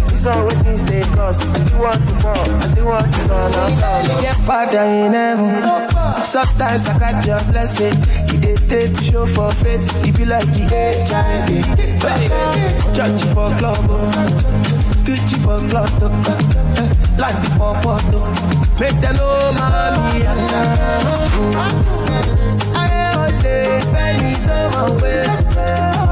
[0.09, 3.51] This one waiting stay cause I still want to ball, I still want to on,
[3.51, 4.23] turn on.
[4.23, 5.63] Yeah, Father in heaven,
[6.25, 7.95] sometimes I got your blessing.
[8.31, 10.63] You dey take to show for face, it be like the
[11.09, 11.49] HIV.
[12.95, 14.09] Church for club, oh.
[15.05, 18.21] Gucci for club, uh, uh, land for Porto.
[18.79, 20.25] Make them know mommy
[22.73, 23.81] I all day,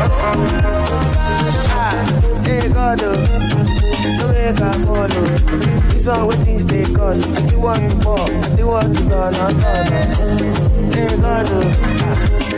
[0.00, 1.92] Ah,
[2.44, 3.14] hey God, oh,
[4.16, 5.26] no make I follow.
[5.90, 9.34] This one waiting stay cause I still want to ball, I still want to turn
[9.34, 10.92] on, turn on.
[10.92, 12.57] Hey God, oh,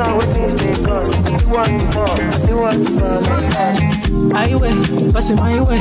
[0.00, 2.92] I one waiting stay cause I still want to I still want to
[5.30, 5.36] on.
[5.36, 5.80] My way.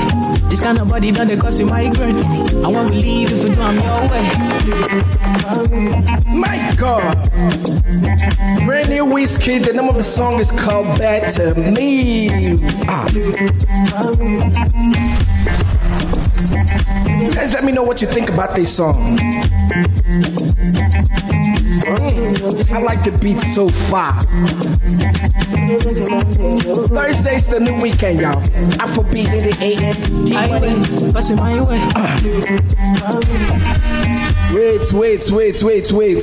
[0.50, 1.66] This kind of body done they cause you.
[1.68, 4.24] And when we leave, if you do, I'm your way.
[6.36, 7.30] My God.
[8.66, 9.66] Brand new Wizkid.
[9.66, 12.58] The name of the song is called Better Me.
[12.88, 13.08] Ah.
[17.34, 19.18] Guys, let me know what you think about this song.
[22.72, 24.22] I like the beat so far.
[26.88, 28.38] Thursday's the new weekend, y'all.
[28.38, 29.96] I Afrobeat in the AM.
[30.30, 30.76] My way,
[31.12, 31.80] passing my way.
[34.52, 36.22] Wait, wait, wait, wait, wait.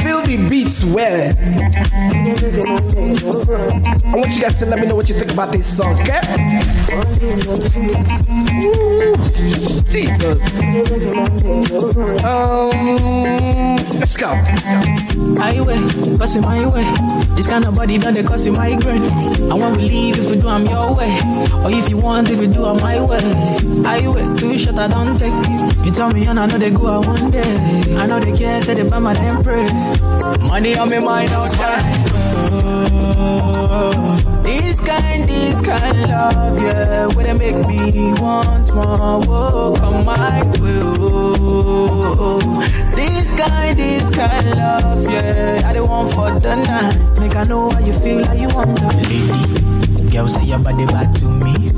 [0.00, 1.34] Feel the beats well.
[4.06, 6.20] I want you guys to let me know what you think about this song, okay?
[8.64, 9.16] Ooh,
[9.88, 10.60] Jesus.
[12.24, 12.70] Um,
[14.00, 14.34] let's go.
[15.34, 15.78] My way,
[16.16, 16.84] passing my way.
[17.36, 19.04] This kind of body done they cause you migraine.
[19.04, 21.20] And when we leave, if you do, I'm your way.
[21.62, 23.20] Or if you want, if you do, I'm my way.
[23.84, 25.34] I way, too short, I don't take.
[25.84, 27.96] You tell me, and I know they go out one day.
[27.96, 29.66] I know they care, say they buy my damn pray.
[30.48, 31.84] Money on me mind all time.
[34.42, 39.20] This kind, this kind love, yeah, where they make me want more.
[39.20, 40.80] Whoa, come my way.
[40.82, 42.40] oh.
[42.94, 45.62] This kind of love, yeah.
[45.68, 47.18] I don't want for the night.
[47.20, 48.86] Make I know how you feel, how you want to.
[48.96, 51.70] Lady, girl say your body back to me.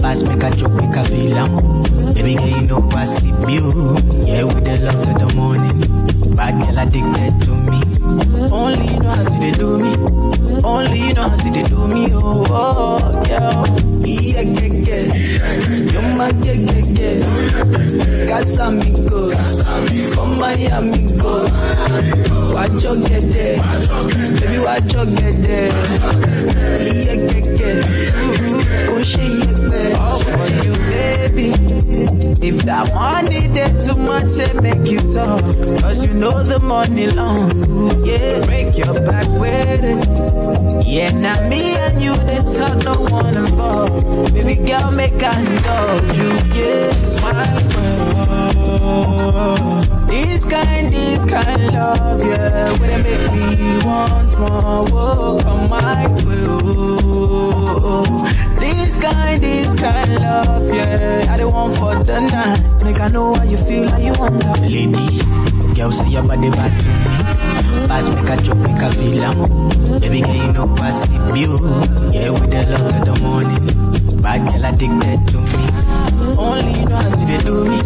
[0.00, 2.03] Pass make a joke, make a feel am.
[2.14, 3.64] Baby girl, you know I sleep you.
[4.24, 5.78] Yeah, with the love to the morning.
[6.36, 7.80] Bad girl addicted to me.
[8.50, 9.92] Only you know how see do me.
[10.64, 12.08] Only you know how see do me.
[12.12, 13.64] Oh, oh yeah.
[14.04, 15.06] Yeah, yeah, yeah.
[15.92, 18.30] You're my yeah, yeah, yeah.
[18.30, 20.14] Casamigos.
[20.14, 21.44] From Miami, go.
[22.54, 23.58] Watch your get there.
[24.40, 25.68] Baby, watch your get there.
[26.80, 28.86] Yeah, yeah, yeah.
[28.86, 29.94] Go shake it, baby.
[29.94, 31.73] All for you, baby.
[32.46, 35.40] If that money there too much, say make you talk.
[35.80, 37.48] Cause you know the money long.
[38.04, 40.86] Yeah, break your back with it.
[40.86, 44.34] Yeah, now me and you, they talk, no one involved.
[44.34, 46.30] Baby girl, make I indulge you.
[46.60, 46.92] Yeah,
[47.24, 47.64] world.
[50.08, 52.70] This kind, this kind love, yeah.
[52.78, 56.06] When they make me want more, whoa, come my.
[58.34, 58.53] This
[59.04, 61.26] kind, this kind love, yeah.
[61.28, 62.84] I don't want for the night.
[62.84, 64.60] Make I know how you feel, how you want that.
[64.60, 64.92] Lady,
[65.74, 67.86] girl say your body to me.
[67.88, 70.00] Pass make a joke, make a feel am.
[70.00, 71.52] Baby girl, you know I sleep you.
[72.12, 74.20] Yeah, with the love to the morning.
[74.22, 75.64] Bad girl addicted to me.
[76.38, 77.78] Only you know how see they do me.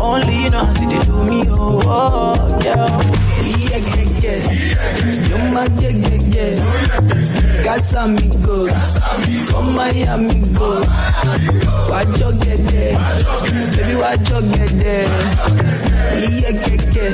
[0.00, 1.44] Only you know how see they do me.
[1.50, 2.88] Oh, oh, oh yeah.
[3.44, 5.28] Yeah, yeah, yeah.
[5.28, 7.64] You're my yeah, yeah, yeah.
[7.64, 8.90] Casamigos.
[9.50, 10.80] From Miami, go.
[11.90, 12.96] Watch your get there.
[13.76, 15.08] Baby, watch your get there.
[16.14, 17.12] Yeah.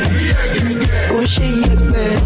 [1.08, 2.20] Go shake it.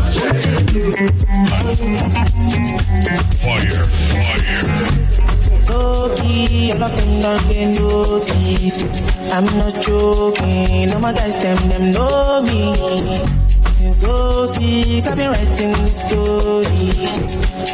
[3.43, 5.05] Fire, fire.
[5.69, 8.79] Low-key, all of them don't get notice.
[9.33, 13.44] I'm not joking, all my guys, them, them know me.
[13.95, 16.67] Since 06, I've been writing this story.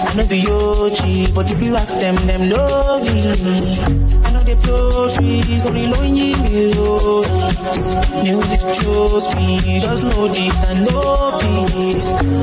[0.04, 3.80] I know be OG, but if you ask them, them know me.
[4.24, 7.28] I know they blow trees, only lonely melody.
[8.22, 11.40] Music shows me, just know this and know.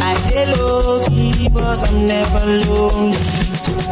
[0.01, 3.17] I stay low-key, but I'm never lonely.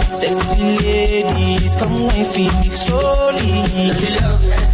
[0.09, 4.64] Sexy ladies, come and feed me slowly.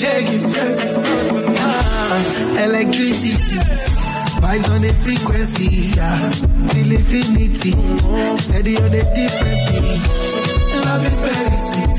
[0.00, 1.54] It, baby.
[1.58, 3.58] Ah, Electricity.
[4.40, 6.30] Vibes on a frequency, yeah.
[6.68, 7.72] Till infinity.
[8.40, 10.02] Steady on a different beat.
[10.84, 11.96] Love is very sweet.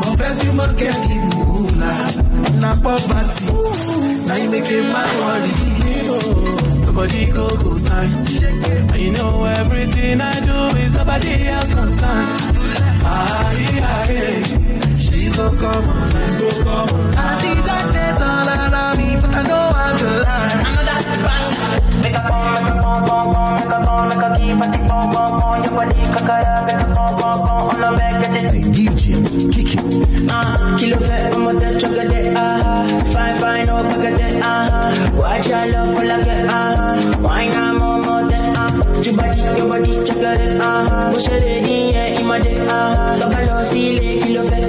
[0.00, 2.60] But first you must get the moolah.
[2.60, 3.44] Now poverty.
[4.26, 5.52] Now you make it my worry.
[6.86, 8.10] Nobody go go sign.
[8.92, 12.40] And you know everything I do is nobody else concerned.
[13.06, 14.63] Ah, yeah.
[15.36, 17.14] Go come on, go come on.
[17.16, 20.62] I see darkness all around me, but I know I'm the light.
[20.62, 20.94] I know the.
[22.02, 23.28] Make a bomb, make a bomb,
[23.58, 25.64] make a bomb, make a keep a tick, bomb, bomb, bomb.
[25.64, 27.74] Your body kakara, make a bomb, bomb, bomb.
[27.74, 28.54] On a back, get it.
[28.54, 29.04] Hey, DJ,
[29.52, 30.30] kick it.
[30.30, 32.86] Ah, kilo fat, I'm on the chocolate, ah.
[33.12, 35.10] Fine, fine, oh, pick it, ah.
[35.18, 37.18] Watch your love for like it, ah.
[37.20, 38.03] Why not more,
[39.06, 39.10] ah.
[39.10, 41.10] Your body, your body, chocolate, ah.
[41.12, 43.18] Push it in, yeah, in my dick, ah.
[43.20, 44.62] Kabalo, see, kilo fat,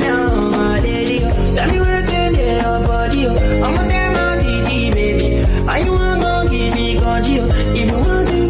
[0.00, 1.70] now, my lady, oh.
[1.70, 3.62] Me what's in your body, oh.
[3.62, 5.42] I'm a damn TT, baby.
[5.68, 7.48] Are you want to give me congy, oh.
[7.76, 8.47] If you want to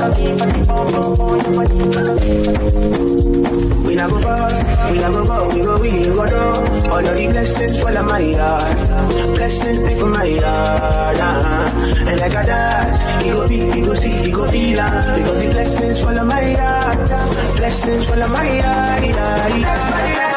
[0.00, 0.06] We
[3.96, 4.48] not go far,
[4.90, 6.90] we not go far, we go, we go down.
[6.90, 8.76] All of the blessings fall on my yard,
[9.36, 11.16] blessings stay for my yard.
[11.20, 12.08] Uh-huh.
[12.08, 15.42] And like a dash, he go be, he go see, he go feel uh, because
[15.42, 17.08] the blessings fall on my yard,
[17.56, 19.04] blessings fall on my yard.
[19.04, 19.48] Yeah.
[19.48, 20.29] That's why the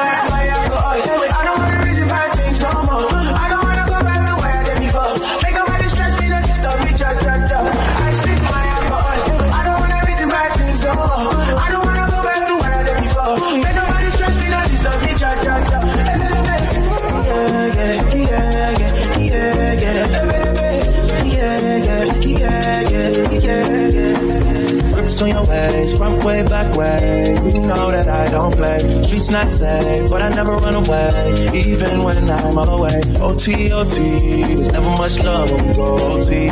[25.24, 27.36] on your ways, front way, back way.
[27.54, 28.80] You know that I don't play.
[29.04, 33.02] Streets not safe, but I never run away, even when I'm away.
[33.22, 34.56] O T O T.
[34.56, 36.50] Never much love when we go OT.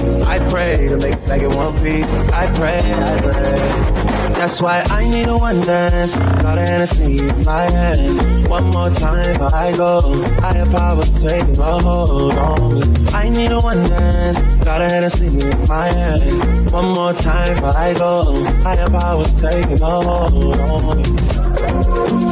[0.51, 2.11] I pray to make it back in one piece.
[2.11, 4.33] I pray, I pray.
[4.33, 6.13] That's why I need a one dance.
[6.13, 8.49] Got a Hennessy in my hand.
[8.49, 10.01] One more time before I go.
[10.41, 12.81] Higher powers taking a hold on me.
[13.13, 14.39] I need a one dance.
[14.65, 16.69] Got a Hennessy in my hand.
[16.69, 18.43] One more time before I go.
[18.61, 21.03] Higher powers taking a hold on me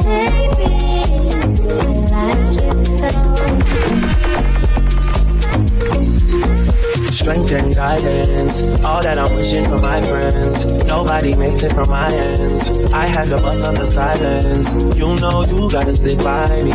[0.04, 0.68] Baby
[2.12, 4.19] let me let me.
[7.12, 10.66] Strength and guidance, all that I'm wishing for my friends.
[10.86, 12.70] Nobody makes it from my ends.
[12.92, 14.74] I had to bust on the silence.
[14.96, 16.72] You know you gotta stick by me.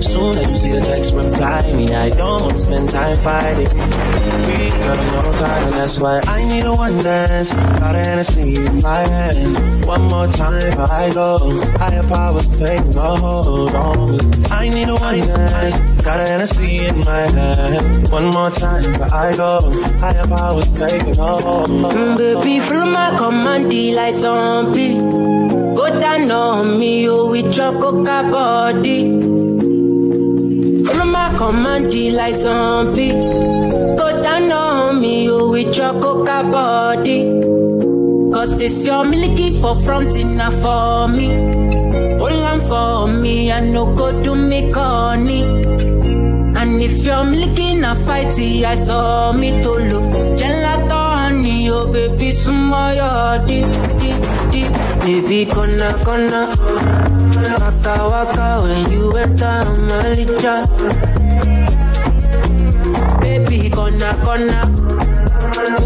[0.00, 1.92] Soon as you see the text, reply me.
[1.94, 3.68] I don't wanna spend time fighting.
[3.68, 7.52] We got no time, and that's why I need a one dance.
[7.52, 9.84] Got a Hennessy in my hand.
[9.84, 11.60] One more time I go.
[11.78, 14.18] Higher powers take a hold on me.
[14.50, 15.95] I need a one dance.
[16.06, 18.12] Got a Hennessy in my hand.
[18.12, 19.72] One more time before I go.
[19.98, 24.94] Higher powers taking hold Mm, baby, follow my command, like zombie.
[25.74, 29.00] Go down on me, you with your coca body.
[30.86, 33.10] Follow my command, like zombie.
[33.98, 37.18] Go down on me, you with your coca body.
[38.32, 41.28] Cause this your milky for front enough for me.
[42.20, 45.65] Hold on for me, I no go do me corny.
[46.66, 50.10] And if you're looking a fighty, I saw me to look.
[50.36, 53.66] Gelato honey, oh baby, small your deep,
[54.00, 54.72] deep, deep.
[55.06, 56.42] Baby, gonna, gonna.
[57.60, 60.54] Waka, waka, when you enter Malija.
[63.20, 64.60] Baby, gonna, gonna.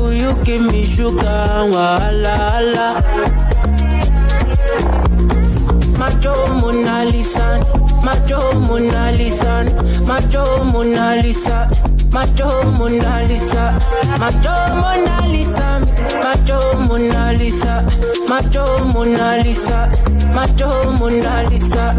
[0.00, 2.86] Will you give me sugar, wala, wala.
[5.98, 7.60] Macho Mona Lisa,
[8.04, 9.64] Macho Mona Lisa,
[10.06, 11.70] Macho Mona Lisa,
[12.10, 13.78] Macho Mona Lisa,
[14.18, 15.80] Macho Mona Lisa,
[16.22, 17.84] Macho Mona Lisa,
[18.28, 19.78] Macho Mona Lisa,
[20.34, 21.96] Macho Mona Lisa.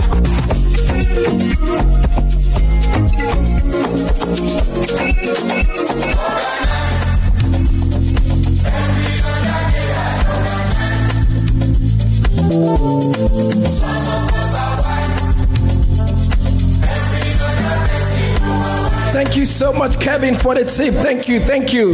[19.24, 20.95] Thank you so much, Kevin, for the tip.
[20.95, 21.93] Thank you, thank you.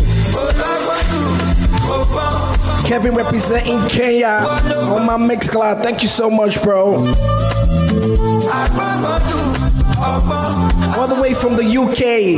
[2.88, 4.28] Kevin representing Kenya
[4.90, 5.84] on my Mixcloud.
[5.84, 6.96] Thank you so much, bro.
[10.96, 12.38] All the way from the UK.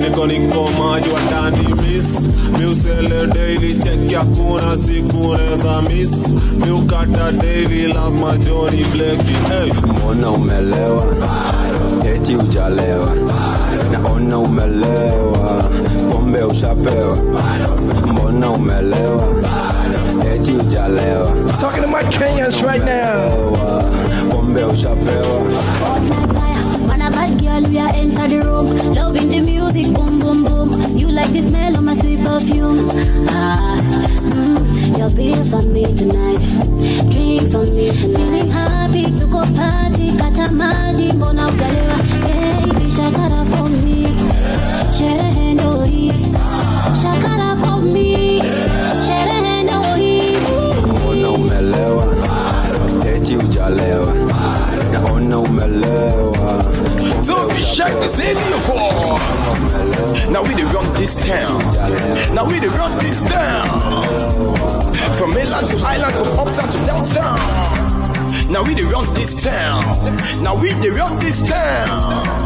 [0.02, 2.20] niko niko maji watani mis
[2.60, 5.36] miusele daily check hakuna siku
[5.82, 6.12] miss
[7.44, 9.20] daily my Johnny Black.
[9.52, 9.72] hey.
[9.72, 11.04] mbona umelewa?
[12.16, 13.10] Eti ujalewa
[13.92, 15.64] naona umelewa.
[16.12, 17.18] Pombe ushapewa.
[18.12, 19.24] Mbona umelewa?
[20.36, 23.58] Eti ujalewa Talking to my Kenyans right now.
[24.32, 25.42] pombe ushapewa
[27.62, 28.94] girl, we are enter the room.
[28.94, 30.98] Loving the music, boom boom boom.
[30.98, 32.90] You like the smell of my sweet perfume.
[33.30, 33.78] Ah,
[34.22, 36.40] mm, your bills on me tonight.
[37.12, 38.16] Drinks on me tonight.
[38.18, 40.08] Feeling happy to go party.
[40.18, 41.98] Kata maji, mbona ukalewa?
[42.26, 44.08] Baby, shakara for me.
[44.98, 46.14] Sherehe ndo hii.
[47.02, 48.42] Shakara for me.
[49.08, 50.38] Sherehe ndo hii.
[51.02, 52.06] mbona umelewa
[53.16, 54.14] eti ujalewa
[54.92, 56.13] naona umelewa
[58.08, 59.20] for.
[60.32, 61.60] Now we the run this town.
[62.36, 64.56] Now we the run this town.
[65.18, 68.52] From mainland to island, from uptown to downtown.
[68.52, 70.44] Now we the run this town.
[70.44, 72.44] Now we the run this town.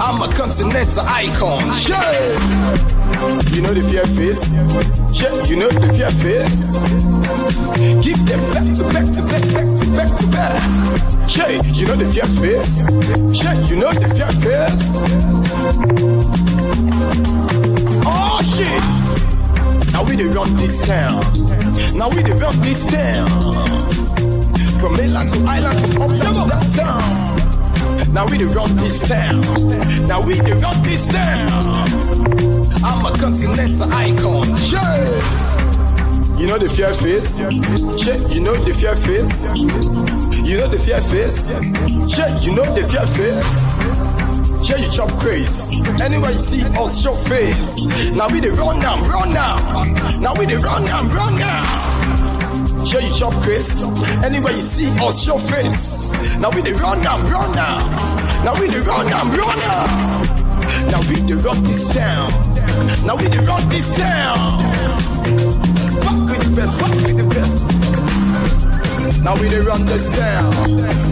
[0.00, 1.72] I'm a continental icon.
[1.74, 3.54] Shit.
[3.54, 4.42] You know the fear face?
[5.20, 7.11] Yeah, you know the fear face.
[8.02, 11.28] Give them back to back to back, back to back to back.
[11.28, 12.86] Shay, you know the fear face.
[13.38, 14.86] Shay, you know the fear face.
[18.04, 18.82] Oh shit!
[19.92, 21.22] Now we the run this town.
[21.96, 23.30] Now we the run this town.
[24.80, 28.12] From mainland to island, from uptown to downtown.
[28.12, 29.40] Now we the run this town.
[30.06, 31.88] Now we the run this town.
[32.84, 34.56] I'm a continental icon.
[34.56, 35.41] Shay.
[36.38, 37.38] You know the fear face?
[38.02, 39.52] Shit, you know the fear face?
[39.56, 41.46] You know the fear face?
[42.12, 44.66] Shit, you know the fear face?
[44.66, 45.80] Shit, you chop craze.
[46.00, 48.10] Anywhere you see us, show face.
[48.12, 49.84] Now we the run now, run now.
[50.18, 52.84] Now we the run now, run now.
[52.86, 53.82] Shit, you chop craze.
[54.24, 56.12] Anywhere you see us, show face.
[56.38, 58.42] Now we the run now, run now.
[58.44, 60.42] Now we the run now, run now.
[60.90, 62.30] Now we the run this town.
[63.06, 64.81] Now we the run this town.
[66.00, 69.22] Fuck with the best, fuck with the best.
[69.24, 70.50] Now we dey run this down.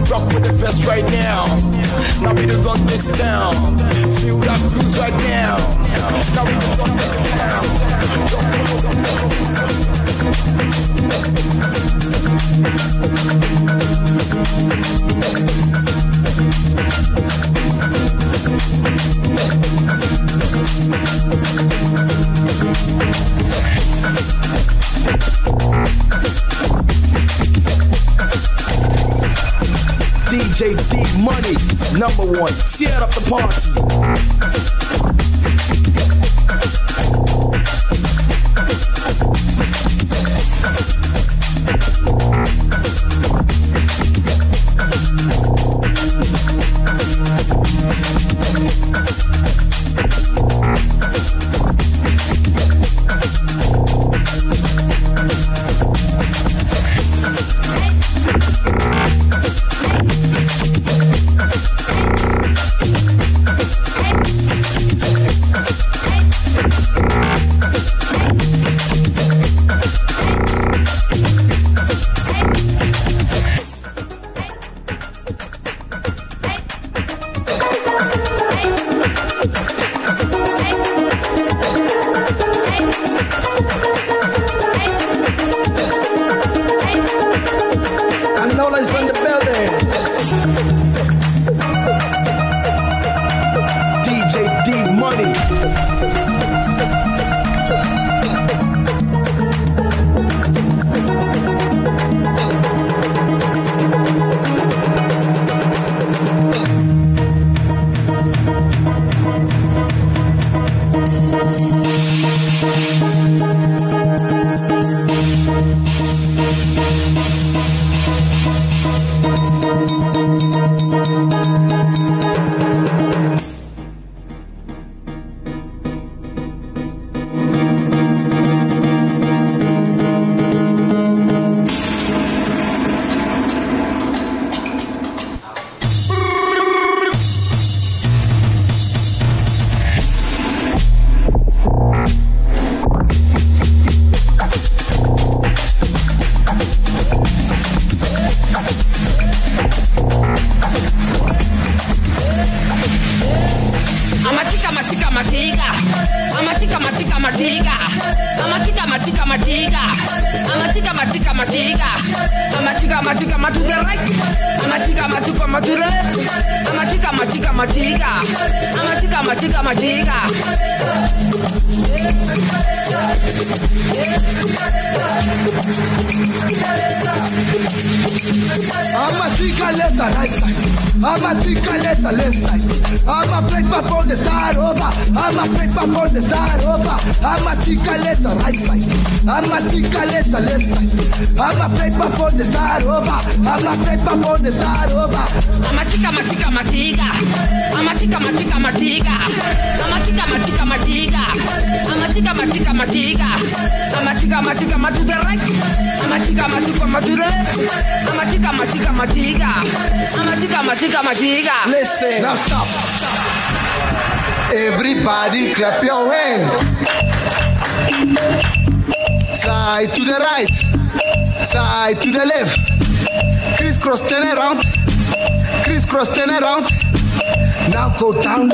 [0.09, 1.45] Rock with the best right now.
[2.21, 3.53] Now we dey run this down.
[4.19, 5.57] Feel that cruise right now.
[6.35, 8.21] Now we dey run this
[30.31, 31.55] DJ D Money,
[31.99, 32.53] number one.
[32.71, 34.30] Tear up the party.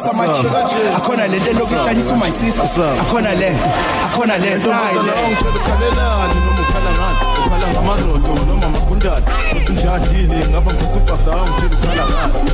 [0.02, 3.48] lokushanyisa amachurch akhona le nto lokushanyisa my sister akhona le
[4.06, 7.68] akhona le ntombazana ongicela noma ukhala ngani ukhala
[10.48, 12.52] ngaba ngitsi pastor ongicela ukhala ngani!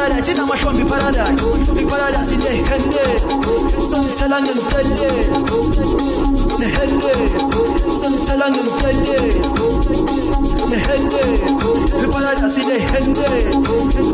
[0.00, 1.36] Paradise, tina mashwambi paradise,
[1.74, 3.04] big paradise in the hende,
[3.88, 5.10] son telang and tende,
[6.56, 7.12] the hende,
[8.00, 9.18] son telang and tende,
[10.70, 11.22] the hende,
[12.00, 13.28] big paradise in the hende,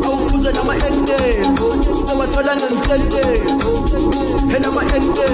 [0.03, 1.19] au kuza na maende,
[2.03, 3.23] sama telang and tende,
[4.51, 5.27] hena maende,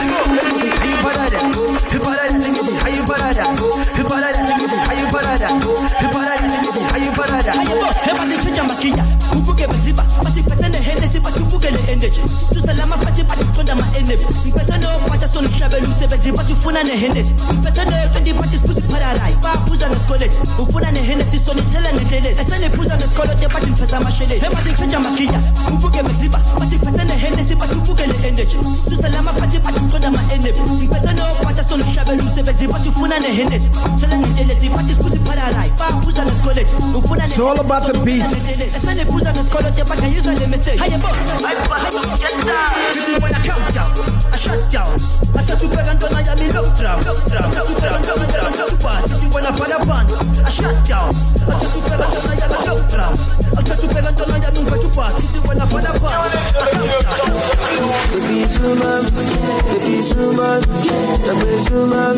[0.00, 1.46] high paradise,
[1.90, 3.38] high paradise, and paradise, paradise,
[3.98, 4.50] and paradise, paradise,
[4.90, 6.09] and you paradise.
[7.10, 12.20] Heba nichija makia ubuke baziba basi phethe nehenesi bathi ubukele energy
[12.54, 18.58] suselama phathi bathi siqonda ama-enemy ngiphethe nophatha sonihlabela umsebenzi bathi ufuna nehenesi ngiphethe neqendi bathi
[18.58, 25.40] siphuza iparadise baphuza ngesikoleti ufuna nehenesi sonithele ngentelezi eseniphuza ngesikoloti niphethe amasheleti heba nichija makia
[25.72, 28.56] ubuke baziba basi phethe nehenesi bathi ubukele energy
[28.88, 33.68] suselama phathi bathi siqonda ama-enemy ngiphethe nophatha sonihlabela umsebenzi bathi ufuna nehenesi
[34.00, 36.74] thele ngentelezi bathi siphuza iparadise baphuza ngesikoleti
[37.30, 38.34] It's all about the beats.
[38.76, 41.08] esenibuza ngesikoloto bangayizwa le message hayebo
[42.92, 43.92] This is when I count down,
[44.32, 45.00] I shut down.
[45.34, 46.06] I and don't when put a shut
[46.78, 47.54] down.
[47.70, 49.04] And don't and don't pass.
[49.32, 50.06] When put a ban,
[50.44, 51.14] I count down.
[58.12, 59.02] Baby Zuma,
[59.74, 60.60] baby Zuma,
[61.24, 62.14] baby Zuma,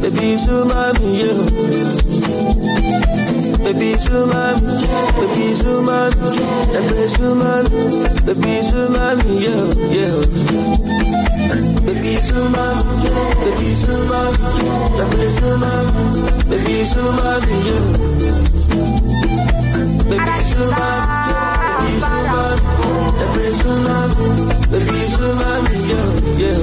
[0.00, 3.01] baby Zuma, yeah.
[3.62, 4.54] Baby Zuma,
[5.16, 6.10] baby Zuma,
[6.72, 7.62] baby Zuma,
[8.26, 9.04] baby Zuma,
[9.44, 10.18] yeah, yeah.
[11.86, 12.64] Baby Zuma,
[13.42, 14.20] baby Zuma,
[14.98, 17.76] baby Zuma, baby.
[20.08, 20.90] Baby Zuma,
[21.78, 21.96] baby
[23.22, 23.96] baby Zuma,
[24.70, 25.00] baby
[25.88, 26.62] yeah, yeah.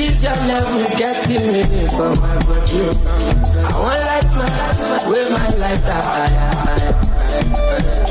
[0.00, 2.80] This your level getting me for my body.
[3.60, 4.48] I want light my
[5.10, 5.48] with my
[5.86, 6.36] aye,
[6.70, 6.92] aye.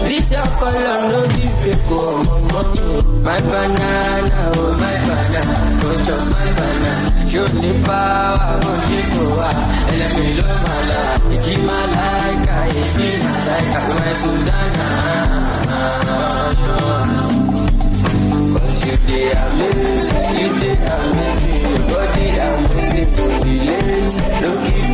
[0.08, 1.20] This your color no
[1.64, 1.98] fake oh.
[3.24, 7.28] My banana, oh my banana, go chop my banana.
[7.30, 9.54] Show me power, go give power.
[10.00, 11.26] Let me love my life.
[11.34, 13.84] It's my like, ah, it's me my like, ah.
[13.98, 14.88] my Sudana.
[18.54, 21.59] Cause you dey amazing, you dey amazing,
[24.18, 24.90] me you don't get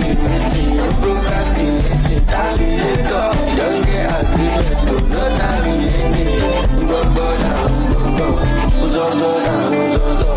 [8.86, 10.32] uzozo na uzozo.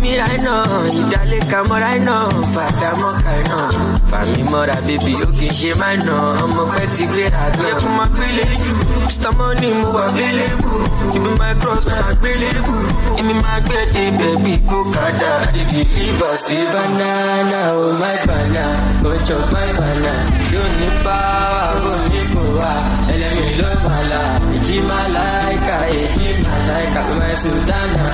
[0.00, 0.54] Mira iná,
[1.00, 2.16] ìdálé kamọ́ra iná,
[2.54, 6.14] fàdà mọ́ka iná, fàmí mọ́ra bébí ó kì í ṣe máa nà,
[6.44, 7.66] ọmọ pẹ́ ti gbéra gan.
[7.70, 8.74] Ẹkún máa gbélé jù,
[9.06, 9.30] Mr.
[9.38, 10.84] Money mo wà available,
[11.16, 12.74] ibi my cross náà àgbélébù,
[13.18, 15.32] èmi máa gbé dé bẹ̀bí kó kàdá.
[15.70, 18.64] Deliver still banana, oh my banana,
[19.02, 20.12] go chop my banana.
[20.50, 22.72] Ṣó ní power, kò ní kò wá,
[23.12, 24.22] ẹlẹ́mi ló máa la.
[24.56, 28.06] Èjì máa láìka, èjì máa láìka, my Sudana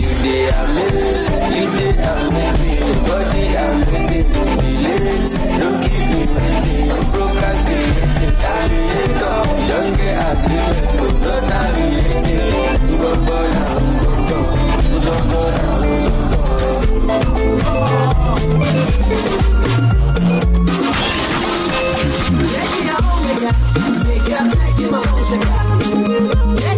[0.00, 1.56] you did amazing.
[1.56, 2.96] you did amazing.
[3.06, 8.66] body, I miss it, don't keep me waiting, I'm procrastinating, I
[9.68, 10.56] don't get happy,
[10.96, 15.86] don't I relate it, go go down, go go, go go go go.
[24.28, 24.44] Yeah,
[24.76, 25.04] you know,
[26.60, 26.75] make.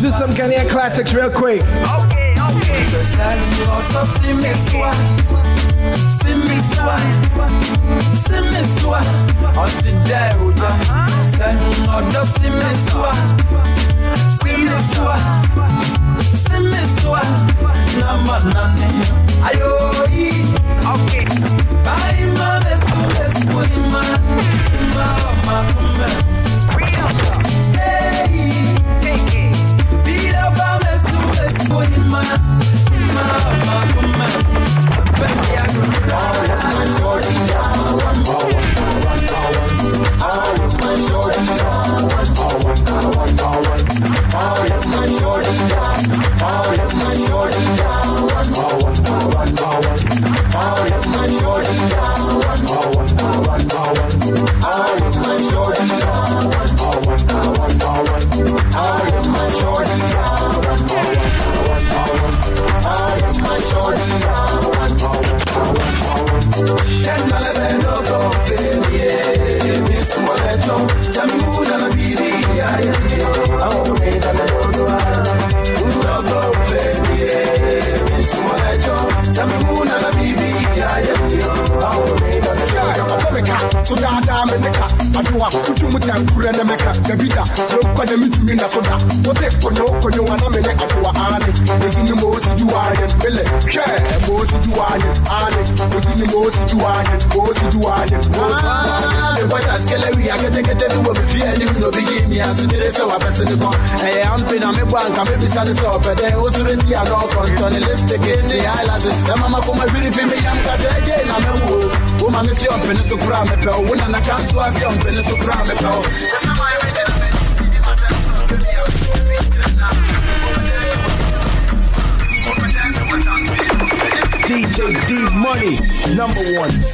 [0.00, 1.60] Do some Ghanaian classics real quick.
[1.60, 3.02] sɛ
[12.86, 13.39] sɛ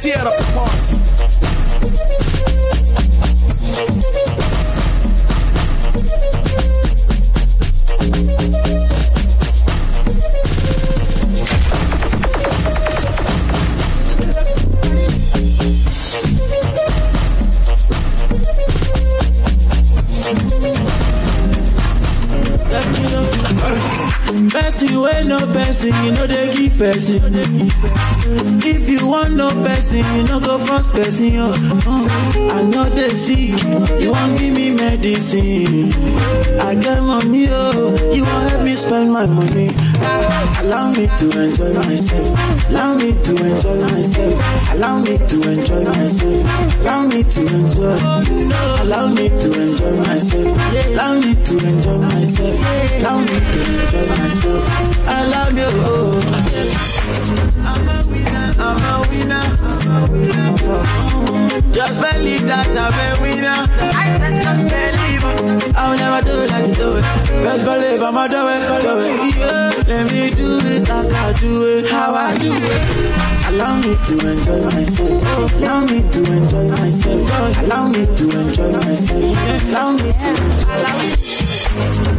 [0.07, 0.15] one.
[0.15, 0.97] Tear up the party.
[24.49, 27.67] Person wey no person, you know they give person.
[29.63, 31.31] Person, you no go force person.
[31.37, 31.53] Oh.
[31.85, 32.49] Oh.
[32.51, 33.51] I know they see,
[34.01, 35.91] you want give me medicine.
[36.59, 39.69] I get money, oh, you want help me spend my money.
[39.99, 42.69] Ah, allow me to enjoy myself.
[42.69, 44.35] Allow me to enjoy myself.
[44.73, 46.81] Allow me to enjoy myself.
[46.81, 47.97] Allow me to enjoy.
[48.83, 50.47] Allow me to enjoy myself.
[50.87, 52.55] Allow me to enjoy myself.
[52.99, 54.66] Allow me to enjoy myself.
[67.47, 68.81] Just believe I'm a do it.
[68.81, 69.35] Do it.
[69.37, 69.71] Yeah.
[69.87, 71.89] Let me do it like I do it.
[71.89, 72.81] How I do it.
[73.47, 75.23] Allow me to enjoy myself.
[75.55, 77.29] Allow me to enjoy myself.
[77.63, 79.37] Allow me to enjoy myself.
[79.63, 81.47] Allow me to enjoy
[81.77, 82.16] Brand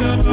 [0.00, 0.28] new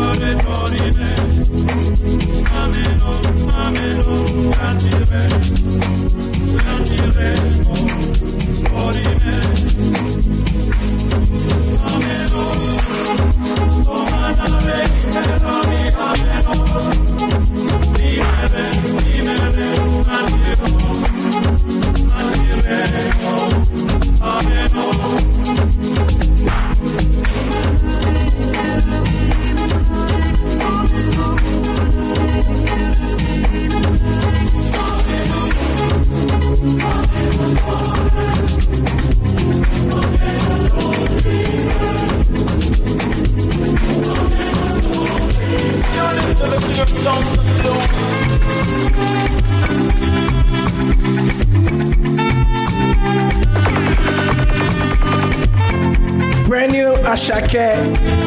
[57.56, 58.25] Ashake.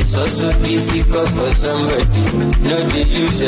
[0.00, 2.22] Is also difficult for somebody.
[2.68, 3.40] no dey use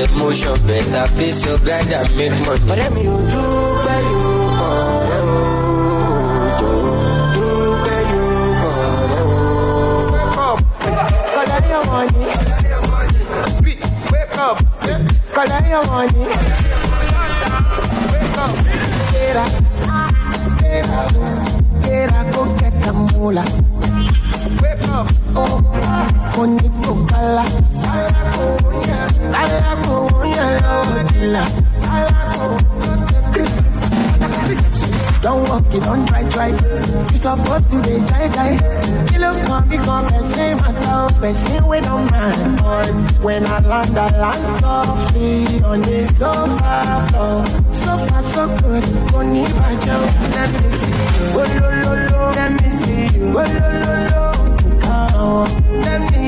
[0.66, 2.70] better face your grind and make money.
[2.72, 4.32] ọ̀rẹ́ mi ò dúpẹ́ yóò
[4.68, 5.40] ọ̀rẹ́ o.
[7.34, 9.38] dúpẹ́ yóò ọ̀rẹ́ o.
[11.34, 12.24] Collect your money.
[14.12, 14.56] Wake up.
[18.12, 18.52] Wake up.
[19.12, 19.50] Get up.
[20.62, 21.10] Get up.
[22.18, 22.26] Up.
[22.34, 23.48] Go get the moolah.
[24.62, 25.06] Wake up.
[25.40, 25.54] Oh,
[31.18, 31.44] dila.
[35.20, 36.48] Don't walk it, don't try, try.
[36.48, 38.52] You supposed to be try, try.
[39.12, 42.58] You look come, become the same matter, person we don't mind.
[42.62, 42.92] But
[43.24, 47.44] when I land, I land softly on the sofa floor.
[47.74, 48.84] So far, so good.
[49.10, 49.96] Koni bajo,
[50.34, 51.34] let me see you.
[51.34, 52.20] Oh, lo, lo, lo.
[52.38, 53.26] Let me see you.
[53.28, 54.28] Oh, lo, lo, lo.
[55.82, 56.27] Let me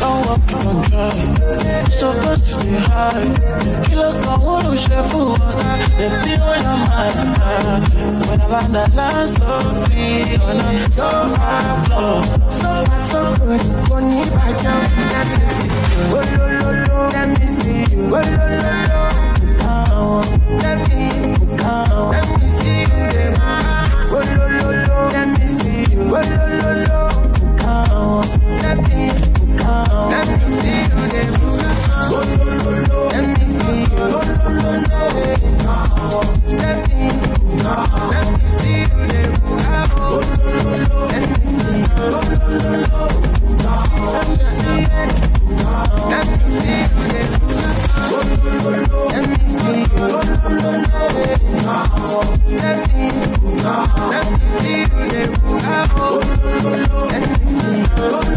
[0.00, 1.16] Don't walk on dry.
[1.98, 3.26] Supposed to be high.
[3.86, 4.08] Kilo
[4.44, 5.70] wọ́n ṣe fún ọ̀gá.
[5.98, 7.14] They see when I'm high.
[8.28, 9.50] When I land, I land so
[9.84, 11.52] free on a sofa
[11.84, 12.18] floor.
[12.60, 13.62] So far, so good.
[13.88, 16.02] Koni let me see you.
[16.16, 16.98] Oh, lo, lo, lo.
[17.14, 18.00] Let me see you.
[18.06, 19.00] Oh, lo, lo, lo.
[20.62, 21.02] Let me.
[22.12, 23.06] Let me see you.
[25.14, 25.82] Let me see
[29.30, 29.35] you.
[29.66, 31.06] Let me see you,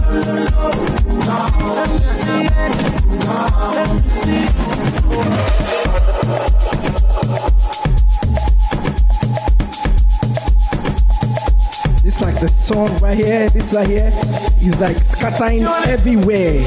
[0.09, 0.88] the
[12.87, 13.49] song right here.
[13.49, 14.11] This right here
[14.61, 16.63] is like scattering everywhere.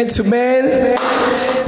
[0.00, 0.64] Gentlemen,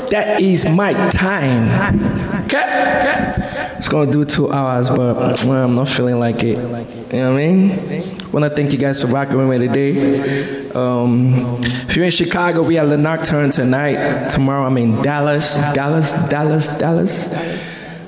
[0.09, 2.03] that is my time.
[2.45, 3.75] Okay.
[3.77, 6.57] It's gonna do two hours, but well, I'm not feeling like it.
[6.57, 8.33] You know what I mean?
[8.33, 10.71] Wanna thank you guys for rocking with me today.
[10.71, 14.31] Um, if you're in Chicago, we have the Nocturne tonight.
[14.31, 17.33] Tomorrow, I'm in Dallas, Dallas, Dallas, Dallas.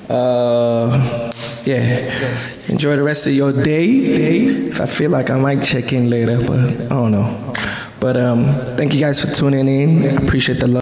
[0.09, 1.31] Uh,
[1.65, 2.11] yeah.
[2.69, 3.85] Enjoy the rest of your day.
[4.69, 7.44] If I feel like I might check in later, but I don't know.
[8.05, 8.45] But um,
[8.77, 10.03] thank you guys for tuning in.
[10.03, 10.73] I appreciate the love.